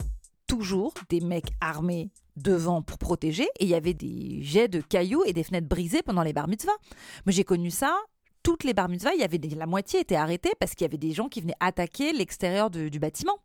toujours 0.47 0.93
des 1.09 1.19
mecs 1.19 1.51
armés 1.59 2.09
devant 2.37 2.81
pour 2.81 2.97
protéger, 2.97 3.47
et 3.59 3.65
il 3.65 3.69
y 3.69 3.75
avait 3.75 3.93
des 3.93 4.41
jets 4.41 4.67
de 4.67 4.81
cailloux 4.81 5.23
et 5.25 5.33
des 5.33 5.43
fenêtres 5.43 5.67
brisées 5.67 6.03
pendant 6.03 6.23
les 6.23 6.33
bar 6.33 6.47
mitzvahs. 6.47 6.77
Moi 7.25 7.33
j'ai 7.33 7.43
connu 7.43 7.71
ça. 7.71 7.97
Toutes 8.43 8.63
les 8.63 8.73
bar 8.73 8.87
mitzvahs, 8.87 9.13
il 9.13 9.19
y 9.19 9.23
avait 9.23 9.39
la 9.39 9.65
moitié 9.65 9.99
étaient 9.99 10.15
arrêtés 10.15 10.51
parce 10.59 10.73
qu'il 10.73 10.85
y 10.85 10.89
avait 10.89 10.97
des 10.97 11.11
gens 11.11 11.27
qui 11.27 11.41
venaient 11.41 11.57
attaquer 11.59 12.13
l'extérieur 12.13 12.69
du 12.69 12.99
bâtiment. 12.99 13.39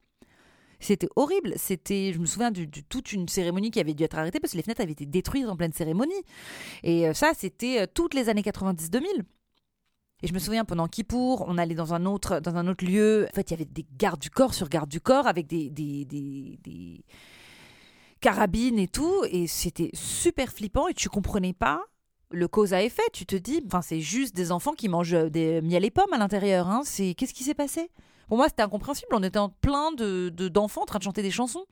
C'était 0.83 1.09
horrible. 1.17 1.55
C'était, 1.57 2.13
je 2.13 2.19
me 2.19 2.27
souviens 2.27 2.51
de, 2.51 2.65
toute 2.89 3.13
une 3.13 3.29
cérémonie 3.29 3.71
qui 3.71 3.81
avait 3.81 3.95
dû 3.95 4.03
être 4.03 4.19
arrêtée 4.19 4.41
parce 4.41 4.53
que 4.53 4.57
les 4.57 4.65
fenêtres 4.65 4.83
avaient 4.83 4.93
été 4.93 5.07
détruites 5.07 5.47
en 5.47 5.57
pleine 5.57 5.73
cérémonie. 5.73 6.13
Et 6.83 7.09
euh, 7.09 7.15
ça, 7.15 7.33
c'était 7.39 7.83
euh, 7.83 7.87
toutes 7.93 8.15
les 8.15 8.29
années 8.29 8.43
90-2000. 8.43 9.03
Et 10.25 10.27
je 10.27 10.35
me 10.35 10.39
souviens 10.39 10.65
pendant 10.65 10.89
Kippour, 10.89 11.45
on 11.49 11.57
allait 11.57 11.75
dans 11.75 11.95
un 11.95 12.05
autre 12.05 12.41
dans 12.41 12.57
un 12.57 12.69
autre 12.69 12.85
lieu. 12.85 13.27
En 13.31 13.35
fait, 13.35 13.51
il 13.51 13.53
y 13.53 13.55
avait 13.55 13.65
des 13.65 13.87
gardes 13.97 14.21
du 14.21 14.31
corps 14.31 14.55
sur 14.55 14.69
garde 14.69 14.89
du 14.89 15.01
corps 15.01 15.27
avec 15.27 15.47
des 15.47 15.71
carabines 18.23 18.79
et 18.79 18.89
tout, 18.89 19.25
et 19.31 19.47
c'était 19.47 19.91
super 19.93 20.51
flippant. 20.51 20.89
Et 20.89 20.95
tu 20.95 21.11
comprenais 21.11 21.53
pas 21.53 21.83
le 22.31 22.49
cause 22.49 22.73
à 22.73 22.83
effet. 22.83 23.03
Tu 23.13 23.27
te 23.27 23.37
dis, 23.37 23.63
enfin, 23.67 23.83
c'est 23.83 24.01
juste 24.01 24.35
des 24.35 24.51
enfants 24.53 24.73
qui 24.73 24.89
mangent 24.89 25.31
des 25.31 25.61
miel 25.61 25.85
et 25.85 25.91
pommes 25.91 26.13
à 26.13 26.19
l'intérieur. 26.19 26.69
Hein. 26.69 26.81
C'est 26.85 27.13
qu'est-ce 27.13 27.35
qui 27.35 27.45
s'est 27.45 27.53
passé? 27.53 27.91
Pour 28.29 28.39
moi, 28.39 28.49
c'était 28.49 28.63
incompréhensible. 28.63 29.09
On 29.13 29.23
était 29.23 29.39
en 29.39 29.51
plein 29.51 29.93
de 29.93 30.31
de- 30.31 30.49
d'enfants 30.49 30.83
en 30.83 30.87
train 30.87 30.99
de 30.99 31.05
chanter 31.05 31.21
des 31.21 31.31
chansons. 31.31 31.67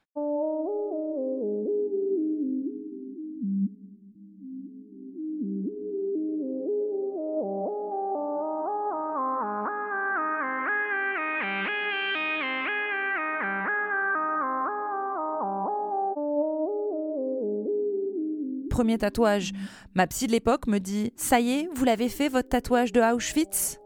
Premier 18.81 18.97
tatouage. 18.97 19.53
Ma 19.95 20.07
psy 20.07 20.27
de 20.27 20.33
l'époque 20.33 20.67
me 20.67 20.79
dit 20.79 21.13
Ça 21.15 21.39
y 21.39 21.51
est, 21.51 21.69
vous 21.75 21.85
l'avez 21.85 22.09
fait, 22.09 22.31
votre 22.31 22.49
tatouage 22.49 22.93
de 22.93 23.03
Auschwitz? 23.03 23.79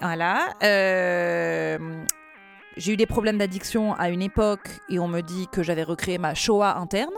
Voilà. 0.00 0.50
euh, 0.62 2.04
J'ai 2.76 2.92
eu 2.92 2.96
des 2.96 3.06
problèmes 3.06 3.36
d'addiction 3.36 3.92
à 3.94 4.10
une 4.10 4.22
époque 4.22 4.68
et 4.88 5.00
on 5.00 5.08
me 5.08 5.22
dit 5.22 5.48
que 5.50 5.64
j'avais 5.64 5.82
recréé 5.82 6.18
ma 6.18 6.34
Shoah 6.34 6.76
interne. 6.78 7.10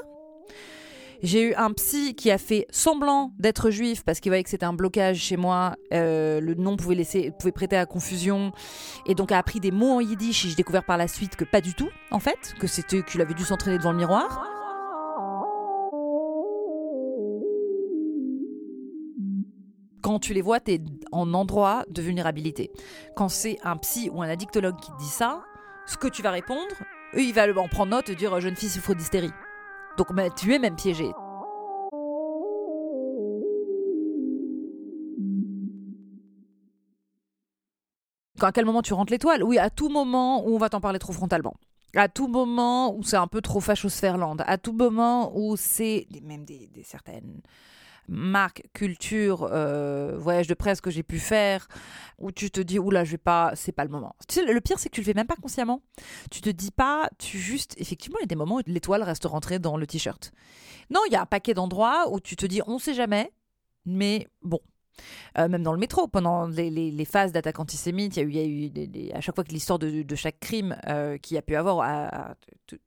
J'ai 1.22 1.42
eu 1.50 1.54
un 1.56 1.72
psy 1.72 2.14
qui 2.14 2.30
a 2.30 2.38
fait 2.38 2.66
semblant 2.70 3.32
d'être 3.38 3.68
juif 3.68 4.02
parce 4.02 4.20
qu'il 4.20 4.30
voyait 4.30 4.42
que 4.42 4.48
c'était 4.48 4.64
un 4.64 4.72
blocage 4.72 5.18
chez 5.18 5.36
moi. 5.36 5.74
Euh, 5.92 6.40
le 6.40 6.54
nom 6.54 6.78
pouvait, 6.78 6.94
laisser, 6.94 7.32
pouvait 7.38 7.52
prêter 7.52 7.76
à 7.76 7.84
confusion. 7.84 8.52
Et 9.04 9.14
donc 9.14 9.30
a 9.30 9.36
appris 9.36 9.60
des 9.60 9.72
mots 9.72 9.92
en 9.96 10.00
yiddish 10.00 10.46
et 10.46 10.48
j'ai 10.48 10.54
découvert 10.54 10.84
par 10.86 10.96
la 10.96 11.06
suite 11.06 11.36
que 11.36 11.44
pas 11.44 11.60
du 11.60 11.74
tout, 11.74 11.90
en 12.10 12.18
fait. 12.18 12.54
Que 12.58 12.66
c'était 12.66 13.02
qu'il 13.02 13.20
avait 13.20 13.34
dû 13.34 13.44
s'entraîner 13.44 13.76
devant 13.76 13.92
le 13.92 13.98
miroir. 13.98 14.55
Quand 20.06 20.20
tu 20.20 20.34
les 20.34 20.40
vois, 20.40 20.60
tu 20.60 20.70
es 20.70 20.80
en 21.10 21.34
endroit 21.34 21.84
de 21.90 22.00
vulnérabilité. 22.00 22.70
Quand 23.16 23.28
c'est 23.28 23.58
un 23.64 23.76
psy 23.76 24.08
ou 24.08 24.22
un 24.22 24.28
addictologue 24.28 24.78
qui 24.78 24.92
te 24.92 24.98
dit 24.98 25.08
ça, 25.08 25.42
ce 25.84 25.96
que 25.96 26.06
tu 26.06 26.22
vas 26.22 26.30
répondre, 26.30 26.76
il 27.16 27.34
va 27.34 27.42
en 27.60 27.66
prendre 27.66 27.90
note 27.90 28.08
et 28.08 28.14
dire 28.14 28.38
jeune 28.40 28.54
fille 28.54 28.68
souffre 28.68 28.94
d'hystérie. 28.94 29.32
Donc 29.98 30.06
tu 30.36 30.54
es 30.54 30.60
même 30.60 30.76
piégé. 30.76 31.10
À 38.40 38.52
quel 38.52 38.64
moment 38.64 38.82
tu 38.82 38.94
rentres 38.94 39.10
l'étoile? 39.10 39.42
Oui, 39.42 39.58
à 39.58 39.70
tout 39.70 39.88
moment 39.88 40.46
où 40.46 40.54
on 40.54 40.58
va 40.58 40.68
t'en 40.68 40.80
parler 40.80 41.00
trop 41.00 41.14
frontalement. 41.14 41.56
À 41.96 42.08
tout 42.08 42.28
moment 42.28 42.94
où 42.94 43.02
c'est 43.02 43.16
un 43.16 43.26
peu 43.26 43.40
trop 43.40 43.58
fachosphère-land, 43.58 44.36
à 44.46 44.56
tout 44.56 44.72
moment 44.72 45.36
où 45.36 45.56
c'est 45.56 46.06
même 46.22 46.44
des 46.44 46.70
certaines 46.84 47.42
marques, 48.08 48.62
culture, 48.72 49.48
euh, 49.50 50.16
voyage 50.16 50.46
de 50.46 50.54
presse 50.54 50.80
que 50.80 50.90
j'ai 50.90 51.02
pu 51.02 51.18
faire, 51.18 51.68
où 52.18 52.32
tu 52.32 52.50
te 52.50 52.60
dis, 52.60 52.78
oula, 52.78 53.04
je 53.04 53.12
vais 53.12 53.18
pas, 53.18 53.52
c'est 53.54 53.72
pas 53.72 53.84
le 53.84 53.90
moment. 53.90 54.14
Le 54.36 54.60
pire, 54.60 54.78
c'est 54.78 54.88
que 54.88 54.94
tu 54.94 55.00
le 55.00 55.06
fais 55.06 55.14
même 55.14 55.26
pas 55.26 55.36
consciemment. 55.36 55.82
Tu 56.30 56.40
te 56.40 56.50
dis 56.50 56.70
pas, 56.70 57.08
tu 57.18 57.38
juste, 57.38 57.74
effectivement, 57.78 58.18
il 58.20 58.22
y 58.22 58.24
a 58.24 58.28
des 58.28 58.36
moments 58.36 58.56
où 58.56 58.62
l'étoile 58.66 59.02
reste 59.02 59.24
rentrée 59.24 59.58
dans 59.58 59.76
le 59.76 59.86
t-shirt. 59.86 60.32
Non, 60.90 61.00
il 61.06 61.12
y 61.12 61.16
a 61.16 61.22
un 61.22 61.26
paquet 61.26 61.54
d'endroits 61.54 62.10
où 62.10 62.20
tu 62.20 62.36
te 62.36 62.46
dis, 62.46 62.60
on 62.66 62.78
sait 62.78 62.94
jamais, 62.94 63.32
mais 63.84 64.26
bon, 64.42 64.60
euh, 65.38 65.48
même 65.48 65.62
dans 65.62 65.72
le 65.72 65.78
métro, 65.78 66.08
pendant 66.08 66.46
les, 66.46 67.04
phases 67.04 67.32
d'attaque 67.32 67.60
antisémite, 67.60 68.16
il 68.16 68.34
y 68.34 68.38
a 68.38 68.44
eu, 68.44 69.12
à 69.14 69.20
chaque 69.20 69.34
fois 69.34 69.44
que 69.44 69.52
l'histoire 69.52 69.78
de, 69.78 70.14
chaque 70.14 70.40
crime 70.40 70.76
euh, 70.88 71.18
qui 71.18 71.36
a 71.36 71.42
pu 71.42 71.56
avoir, 71.56 72.34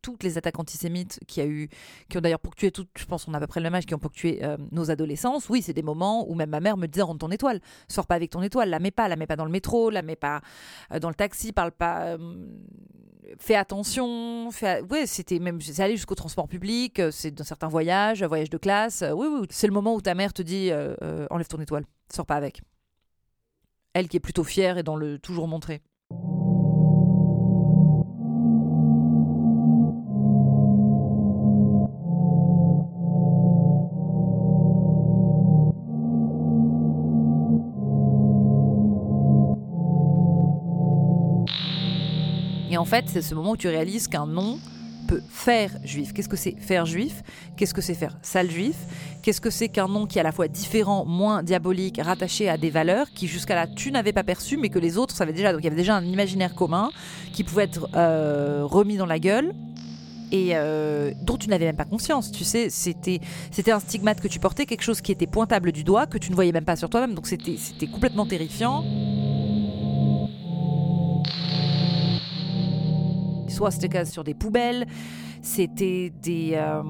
toutes 0.01 0.24
les 0.24 0.38
attaques 0.38 0.60
antisémites 0.60 1.20
qui, 1.28 1.42
a 1.42 1.46
eu, 1.46 1.70
qui 2.10 2.18
ont 2.18 2.22
d'ailleurs 2.22 2.39
ponctué, 2.39 2.72
tout, 2.72 2.88
je 2.98 3.06
pense 3.06 3.25
qu'on 3.25 3.34
a 3.34 3.38
à 3.38 3.39
peu 3.39 3.48
près 3.48 3.60
le 3.60 3.66
même 3.66 3.75
âge, 3.75 3.86
qui 3.86 3.94
ont 3.94 4.00
ponctué 4.00 4.44
euh, 4.44 4.58
nos 4.72 4.92
adolescences, 4.92 5.50
oui, 5.50 5.62
c'est 5.62 5.74
des 5.74 5.84
moments 5.84 6.30
où 6.30 6.36
même 6.36 6.50
ma 6.50 6.60
mère 6.60 6.78
me 6.78 6.88
disait 6.88 7.04
rentre 7.04 7.20
ton 7.20 7.32
étoile, 7.32 7.62
sors 7.88 8.08
pas 8.08 8.16
avec 8.16 8.32
ton 8.32 8.42
étoile, 8.42 8.70
la 8.70 8.80
mets 8.80 8.92
pas, 8.92 9.08
la 9.08 9.16
mets 9.16 9.28
pas 9.28 9.36
dans 9.36 9.46
le 9.46 9.51
métro, 9.51 9.89
la 9.89 10.01
mets 10.01 10.16
pas 10.16 10.42
dans 11.00 11.10
le 11.10 11.16
taxi, 11.16 11.51
parle 11.51 11.72
pas, 11.72 12.18
fais 13.38 13.56
attention, 13.56 14.50
fais, 14.51 14.84
c'était 15.06 15.39
même, 15.39 15.62
c'est 15.62 15.82
allé 15.84 15.96
jusqu'au 15.96 16.16
transport 16.16 16.48
public, 16.48 17.01
c'est 17.12 17.32
dans 17.32 17.44
certains 17.44 17.68
voyages, 17.68 18.24
voyages 18.24 18.50
de 18.50 18.58
classe, 18.58 19.04
oui, 19.16 19.28
c'est 19.50 19.68
le 19.68 19.74
moment 19.74 19.94
où 19.94 20.01
ta 20.01 20.16
mère 20.16 20.34
te 20.34 20.42
dit 20.42 20.72
enlève 21.30 21.48
ton 21.48 21.60
étoile. 21.60 21.86
Sors 22.12 22.25
pas 22.25 22.36
avec. 22.36 22.62
Elle 23.94 24.08
qui 24.08 24.18
est 24.18 24.20
plutôt 24.20 24.44
fière 24.44 24.78
et 24.78 24.84
dans 24.84 24.96
le 24.96 25.20
toujours 25.20 25.48
montré. 25.48 25.82
Et 42.72 42.78
en 42.78 42.86
fait, 42.86 43.10
c'est 43.10 43.24
ce 43.24 43.34
moment 43.34 43.51
où 43.51 43.58
tu 43.58 43.68
réalises 43.68 44.08
qu'un 44.08 44.28
nom 44.28 44.60
faire 45.30 45.72
juif. 45.84 46.13
Qu'est-ce 46.13 46.30
que 46.30 46.38
c'est 46.38 46.56
faire 46.60 46.86
juif? 46.86 47.24
Qu'est-ce 47.58 47.74
que 47.74 47.82
c'est 47.82 47.94
faire 47.94 48.18
sale 48.22 48.50
juif 48.50 48.75
Qu'est-ce 49.22 49.42
que 49.42 49.50
c'est 49.50 49.70
qu'un 49.70 49.88
nom 49.88 50.06
qui 50.06 50.18
est 50.18 50.22
à 50.22 50.24
la 50.24 50.32
fois 50.32 50.48
différent, 50.48 51.06
moins 51.06 51.44
diabolique, 51.44 52.00
rattaché 52.01 52.50
à 52.50 52.58
des 52.58 52.70
valeurs 52.70 53.12
qui 53.12 53.28
jusqu'à 53.28 53.56
là 53.56 53.68
tu 53.68 53.92
n'avais 53.92 54.13
pas 54.13 54.24
perçu, 54.24 54.58
mais 54.58 54.70
que 54.70 54.80
les 54.80 54.98
autres 54.98 55.16
savaient 55.16 55.34
déjà. 55.34 55.51
Donc 55.51 55.62
il 55.62 55.66
y 55.66 55.68
avait 55.68 55.75
déjà 55.75 55.96
un 55.96 56.06
imaginaire 56.06 56.56
commun 56.56 56.89
qui 57.34 57.44
pouvait 57.44 57.63
être 57.63 57.89
euh, 57.96 58.62
remis 58.63 58.98
dans 58.98 59.06
la 59.06 59.20
gueule 59.20 59.54
et 60.32 60.51
euh, 60.54 61.12
dont 61.22 61.38
tu 61.38 61.50
n'avais 61.50 61.66
même 61.66 61.75
pas 61.75 61.86
conscience. 61.86 62.32
Tu 62.32 62.44
sais, 62.44 62.70
c'était 62.70 63.20
c'était 63.51 63.72
un 63.72 63.80
stigmate 63.80 64.22
que 64.22 64.28
tu 64.28 64.39
portais, 64.39 64.66
quelque 64.66 64.84
chose 64.84 65.01
qui 65.01 65.12
était 65.12 65.28
pointable 65.28 65.72
du 65.72 65.84
doigt, 65.84 66.08
que 66.08 66.18
tu 66.18 66.30
ne 66.30 66.36
voyais 66.36 66.51
même 66.51 66.66
pas 66.66 66.75
sur 66.75 66.89
toi-même. 66.89 67.13
Donc 67.13 67.28
c'était 67.28 67.58
c'était 67.58 67.88
complètement 67.88 68.25
terrifiant. 68.25 68.84
Swastikas 73.60 74.06
sur 74.06 74.24
des 74.24 74.34
poubelles, 74.34 74.88
c'était 75.42 76.12
des, 76.12 76.51
euh, 76.54 76.82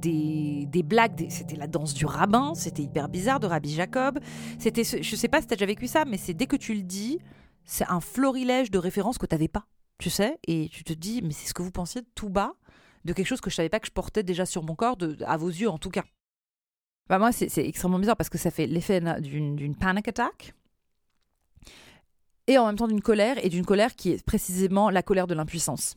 des, 0.00 0.82
blagues, 0.82 1.26
c'était 1.28 1.54
la 1.54 1.68
danse 1.68 1.94
du 1.94 2.06
rabbin, 2.06 2.54
c'était 2.54 2.82
hyper 2.82 3.08
bizarre 3.08 3.38
de 3.38 3.46
Rabbi 3.46 3.72
Jacob. 3.72 4.18
C'était, 4.58 4.82
je 4.82 5.16
sais 5.16 5.28
pas 5.28 5.40
si 5.40 5.46
tu 5.46 5.52
as 5.52 5.56
déjà 5.56 5.66
vécu 5.66 5.86
ça, 5.86 6.04
mais 6.04 6.16
c'est 6.16 6.34
dès 6.34 6.46
que 6.46 6.56
tu 6.56 6.74
le 6.74 6.82
dis, 6.82 7.20
c'est 7.64 7.88
un 7.88 8.00
florilège 8.00 8.72
de 8.72 8.78
références 8.78 9.16
que 9.16 9.26
tu 9.26 9.34
n'avais 9.34 9.46
pas, 9.46 9.64
tu 9.98 10.10
sais, 10.10 10.38
et 10.48 10.68
tu 10.70 10.82
te 10.82 10.92
dis, 10.92 11.22
mais 11.22 11.32
c'est 11.32 11.46
ce 11.46 11.54
que 11.54 11.62
vous 11.62 11.70
pensiez 11.70 12.02
tout 12.16 12.30
bas 12.30 12.54
de 13.04 13.12
quelque 13.12 13.26
chose 13.26 13.40
que 13.40 13.48
je 13.48 13.54
savais 13.54 13.68
pas 13.68 13.78
que 13.78 13.86
je 13.86 13.92
portais 13.92 14.24
déjà 14.24 14.44
sur 14.44 14.64
mon 14.64 14.74
corps, 14.74 14.96
de, 14.96 15.16
à 15.24 15.36
vos 15.36 15.50
yeux 15.50 15.70
en 15.70 15.78
tout 15.78 15.90
cas. 15.90 16.04
Bah 17.08 17.20
moi, 17.20 17.30
c'est 17.30 17.56
extrêmement 17.58 18.00
bizarre 18.00 18.16
parce 18.16 18.28
que 18.28 18.38
ça 18.38 18.50
fait 18.50 18.66
l'effet 18.66 19.00
d'une 19.20 19.76
panic 19.76 20.08
attack 20.08 20.52
et 22.48 22.58
en 22.58 22.66
même 22.66 22.76
temps 22.76 22.88
d'une 22.88 23.02
colère, 23.02 23.36
et 23.44 23.50
d'une 23.50 23.64
colère 23.64 23.94
qui 23.94 24.10
est 24.10 24.24
précisément 24.24 24.90
la 24.90 25.02
colère 25.02 25.28
de 25.28 25.34
l'impuissance. 25.34 25.96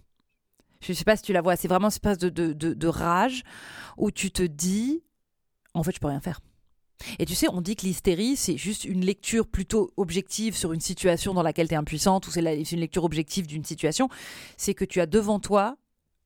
Je 0.82 0.92
ne 0.92 0.98
sais 0.98 1.06
pas 1.06 1.16
si 1.16 1.24
tu 1.24 1.34
la 1.34 1.42
vois, 1.42 1.56
c'est 1.56 1.68
vraiment 1.68 1.88
une 1.88 1.94
espèce 1.94 2.18
de, 2.18 2.30
de, 2.30 2.54
de, 2.54 2.88
rage 2.88 3.44
où 3.98 4.12
tu 4.12 4.32
te 4.32 4.44
dis, 4.44 5.02
en 5.74 5.84
fait, 5.84 5.96
je 5.96 6.00
peux 6.00 6.08
rien 6.08 6.20
faire. 6.20 6.42
Et 7.20 7.26
tu 7.26 7.34
sais, 7.34 7.48
on 7.50 7.62
dit 7.62 7.76
que 7.76 7.86
l'hystérie, 7.86 8.36
c'est 8.36 8.58
juste 8.58 8.84
une 8.84 9.06
lecture 9.06 9.48
plutôt 9.48 9.92
objective 9.98 10.56
sur 10.56 10.74
une 10.74 10.82
situation 10.82 11.34
dans 11.34 11.42
laquelle 11.42 11.68
tu 11.68 11.74
es 11.74 11.78
impuissante, 11.78 12.28
ou 12.28 12.32
c'est 12.32 12.42
une 12.42 12.80
lecture 12.80 13.06
objective 13.06 13.48
d'une 13.48 13.64
situation. 13.64 14.10
C'est 14.58 14.74
que 14.74 14.86
tu 14.86 15.00
as 15.02 15.06
devant 15.06 15.40
toi 15.40 15.78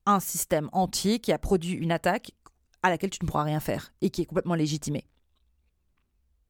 un 0.05 0.19
système 0.19 0.69
entier 0.73 1.19
qui 1.19 1.31
a 1.31 1.37
produit 1.37 1.73
une 1.73 1.91
attaque 1.91 2.31
à 2.81 2.89
laquelle 2.89 3.09
tu 3.09 3.19
ne 3.21 3.27
pourras 3.27 3.43
rien 3.43 3.59
faire 3.59 3.93
et 4.01 4.09
qui 4.09 4.21
est 4.21 4.25
complètement 4.25 4.55
légitimée. 4.55 5.05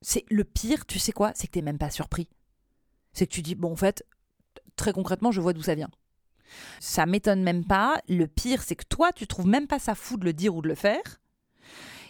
C'est 0.01 0.25
le 0.29 0.43
pire, 0.43 0.85
tu 0.85 0.99
sais 0.99 1.11
quoi 1.11 1.31
C'est 1.35 1.47
que 1.47 1.53
tu 1.53 1.59
n'es 1.59 1.65
même 1.65 1.77
pas 1.77 1.89
surpris 1.89 2.27
c'est 3.15 3.25
que 3.25 3.31
tu 3.31 3.41
dis, 3.41 3.55
bon, 3.55 3.71
en 3.71 3.75
fait, 3.75 4.05
très 4.75 4.93
concrètement, 4.93 5.31
je 5.31 5.41
vois 5.41 5.53
d'où 5.53 5.63
ça 5.63 5.73
vient. 5.73 5.89
Ça 6.79 7.05
m'étonne 7.05 7.41
même 7.41 7.65
pas. 7.65 7.99
Le 8.07 8.27
pire, 8.27 8.61
c'est 8.61 8.75
que 8.75 8.85
toi, 8.87 9.11
tu 9.13 9.25
trouves 9.25 9.47
même 9.47 9.67
pas 9.67 9.79
ça 9.79 9.95
fou 9.95 10.17
de 10.17 10.25
le 10.25 10.33
dire 10.33 10.55
ou 10.55 10.61
de 10.61 10.67
le 10.67 10.75
faire. 10.75 11.01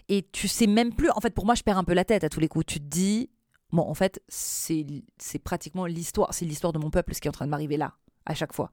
Et 0.10 0.28
tu 0.32 0.48
sais 0.48 0.68
même 0.68 0.94
plus. 0.94 1.10
En 1.12 1.22
fait, 1.22 1.34
pour 1.34 1.46
moi, 1.46 1.56
je 1.56 1.64
perds 1.64 1.78
un 1.78 1.84
peu 1.84 1.94
la 1.94 2.06
tête 2.06 2.24
à 2.24 2.30
tous 2.30 2.40
les 2.40 2.48
coups. 2.48 2.66
Tu 2.66 2.80
te 2.80 2.86
dis, 2.86 3.30
bon, 3.72 3.84
en 3.84 3.94
fait, 3.94 4.22
c'est 4.28 5.04
pratiquement 5.44 5.86
l'histoire. 5.86 6.34
C'est 6.34 6.46
l'histoire 6.46 6.74
de 6.74 6.80
mon 6.80 6.90
peuple, 6.90 7.14
ce 7.14 7.22
qui 7.22 7.28
est 7.28 7.30
en 7.30 7.34
train 7.34 7.46
de 7.46 7.52
m'arriver 7.52 7.78
là, 7.78 7.94
à 8.26 8.34
chaque 8.34 8.54
fois. 8.54 8.72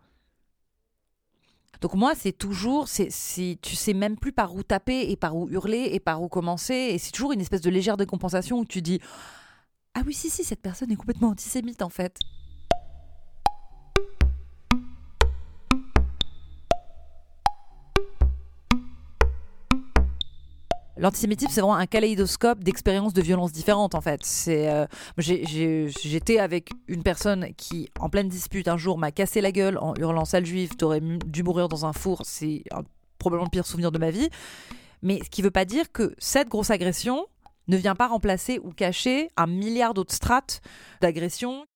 Donc 1.81 1.95
moi, 1.95 2.15
c'est 2.15 2.33
toujours, 2.33 2.87
c'est, 2.87 3.09
tu 3.61 3.77
sais 3.77 3.93
même 3.93 4.17
plus 4.17 4.33
par 4.33 4.55
où 4.55 4.63
taper 4.63 5.11
et 5.11 5.17
par 5.17 5.37
où 5.37 5.49
hurler 5.51 5.91
et 5.93 6.01
par 6.01 6.23
où 6.23 6.29
commencer. 6.29 6.75
Et 6.75 6.99
c'est 6.99 7.11
toujours 7.11 7.33
une 7.33 7.41
espèce 7.41 7.61
de 7.61 7.71
légère 7.71 7.97
décompensation 7.97 8.61
où 8.61 8.65
tu 8.65 8.83
dis, 8.83 9.01
ah 9.95 10.01
oui, 10.07 10.15
si, 10.15 10.31
si, 10.31 10.45
cette 10.45 10.63
personne 10.63 10.91
est 10.91 10.97
complètement 10.97 11.29
antisémite 11.29 11.83
en 11.83 11.89
fait. 11.89 12.19
L'antisémitisme, 21.03 21.51
c'est 21.51 21.61
vraiment 21.61 21.75
un 21.75 21.87
kaléidoscope 21.87 22.63
d'expériences 22.63 23.13
de 23.13 23.23
violences 23.23 23.51
différentes, 23.51 23.97
en 23.97 24.01
fait. 24.01 24.21
C'est, 24.23 24.71
euh, 24.71 24.87
j'étais 25.17 26.39
avec 26.39 26.71
une 26.87 27.03
personne 27.03 27.49
qui, 27.57 27.89
en 27.99 28.09
pleine 28.09 28.29
dispute, 28.29 28.69
un 28.69 28.77
jour 28.77 28.99
m'a 28.99 29.11
cassé 29.11 29.41
la 29.41 29.51
gueule 29.51 29.79
en 29.79 29.95
hurlant 29.97 30.25
sale 30.25 30.47
juif, 30.47 30.77
t'aurais 30.77 31.01
dû 31.01 31.43
mourir 31.43 31.69
dans 31.69 31.87
un 31.87 31.93
four. 31.93 32.23
C'est 32.25 32.63
probablement 33.19 33.47
le 33.47 33.51
pire 33.51 33.67
souvenir 33.67 33.91
de 33.91 33.99
ma 33.99 34.11
vie. 34.11 34.29
Mais 35.03 35.19
ce 35.25 35.29
qui 35.29 35.41
ne 35.41 35.47
veut 35.47 35.51
pas 35.51 35.65
dire 35.65 35.91
que 35.91 36.15
cette 36.19 36.49
grosse 36.49 36.71
agression, 36.71 37.27
ne 37.69 37.77
vient 37.77 37.95
pas 37.95 38.09
remplacer 38.09 38.59
ou 38.63 38.73
cacher 38.73 39.31
un 39.37 39.47
milliard 39.47 39.95
d'autres 39.95 40.15
strates 40.15 40.61
d'agression. 41.01 41.67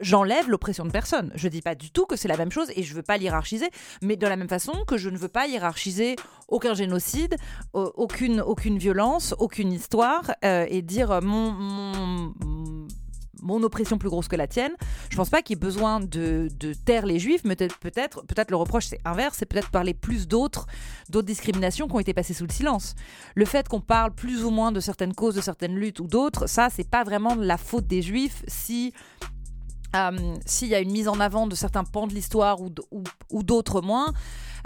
J'enlève 0.00 0.48
l'oppression 0.48 0.84
de 0.84 0.92
personne. 0.92 1.32
Je 1.34 1.48
dis 1.48 1.60
pas 1.60 1.74
du 1.74 1.90
tout 1.90 2.06
que 2.06 2.14
c'est 2.14 2.28
la 2.28 2.36
même 2.36 2.52
chose 2.52 2.70
et 2.76 2.84
je 2.84 2.94
veux 2.94 3.02
pas 3.02 3.18
l'hierarchiser, 3.18 3.68
mais 4.00 4.16
de 4.16 4.26
la 4.26 4.36
même 4.36 4.48
façon 4.48 4.84
que 4.86 4.96
je 4.96 5.10
ne 5.10 5.18
veux 5.18 5.28
pas 5.28 5.48
hiérarchiser 5.48 6.14
aucun 6.46 6.74
génocide, 6.74 7.36
aucune, 7.72 8.78
violence, 8.78 9.34
aucune 9.38 9.72
histoire 9.72 10.32
euh, 10.44 10.66
et 10.68 10.82
dire 10.82 11.20
mon 11.20 12.32
oppression 13.62 13.98
plus 13.98 14.08
grosse 14.08 14.28
que 14.28 14.36
la 14.36 14.46
tienne. 14.46 14.72
Je 15.10 15.16
pense 15.16 15.30
pas 15.30 15.42
qu'il 15.42 15.56
y 15.56 15.58
ait 15.58 15.60
besoin 15.60 16.00
de, 16.00 16.48
taire 16.84 17.06
les 17.06 17.18
juifs, 17.18 17.42
mais 17.44 17.56
peut-être, 17.56 18.24
peut-être 18.26 18.50
le 18.50 18.56
reproche 18.56 18.86
c'est 18.86 19.00
inverse, 19.04 19.36
c'est 19.38 19.46
peut-être 19.46 19.70
parler 19.70 19.94
plus 19.94 20.28
d'autres, 20.28 20.66
discriminations 21.08 21.88
qui 21.88 21.94
ont 21.94 22.00
été 22.00 22.14
passées 22.14 22.34
sous 22.34 22.46
le 22.46 22.52
silence. 22.52 22.94
Le 23.34 23.44
fait 23.44 23.68
qu'on 23.68 23.80
parle 23.80 24.14
plus 24.14 24.44
ou 24.44 24.50
moins 24.50 24.72
de 24.72 24.80
certaines 24.80 25.14
causes, 25.14 25.34
de 25.34 25.40
certaines 25.40 25.74
luttes 25.74 26.00
ou 26.00 26.06
d'autres, 26.06 26.46
ça 26.46 26.68
c'est 26.70 26.88
pas 26.88 27.04
vraiment 27.04 27.34
la 27.34 27.56
faute 27.56 27.86
des 27.86 28.02
juifs 28.02 28.44
si 28.46 28.92
euh, 29.96 30.34
s'il 30.44 30.68
y 30.68 30.74
a 30.74 30.80
une 30.80 30.92
mise 30.92 31.08
en 31.08 31.18
avant 31.18 31.46
de 31.46 31.54
certains 31.54 31.84
pans 31.84 32.06
de 32.06 32.14
l'histoire 32.14 32.58
ou, 32.60 33.42
d'autres 33.42 33.80
moins. 33.80 34.12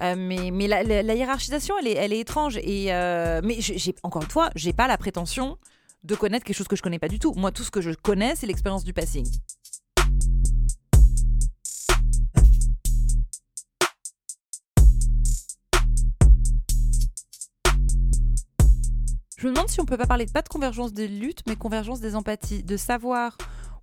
Euh, 0.00 0.14
mais, 0.16 0.66
la, 0.66 1.14
hiérarchisation, 1.14 1.76
elle 1.78 2.12
est, 2.12 2.18
étrange. 2.18 2.58
Et, 2.58 2.92
euh, 2.92 3.40
mais 3.44 3.58
encore 4.02 4.22
une 4.22 4.30
fois, 4.30 4.50
j'ai 4.56 4.72
pas 4.72 4.88
la 4.88 4.98
prétention 4.98 5.58
de 6.04 6.14
connaître 6.14 6.44
quelque 6.44 6.56
chose 6.56 6.68
que 6.68 6.76
je 6.76 6.82
connais 6.82 6.98
pas 6.98 7.08
du 7.08 7.18
tout. 7.18 7.32
Moi, 7.34 7.52
tout 7.52 7.62
ce 7.62 7.70
que 7.70 7.80
je 7.80 7.90
connais, 7.90 8.34
c'est 8.36 8.46
l'expérience 8.46 8.84
du 8.84 8.92
passing. 8.92 9.26
Je 19.42 19.48
me 19.48 19.54
demande 19.54 19.68
si 19.68 19.80
on 19.80 19.84
peut 19.84 19.96
pas 19.96 20.06
parler 20.06 20.26
pas 20.26 20.42
de 20.42 20.48
convergence 20.48 20.92
des 20.92 21.08
luttes, 21.08 21.42
mais 21.48 21.56
convergence 21.56 21.98
des 21.98 22.14
empathies, 22.14 22.62
de 22.62 22.76
savoir 22.76 23.36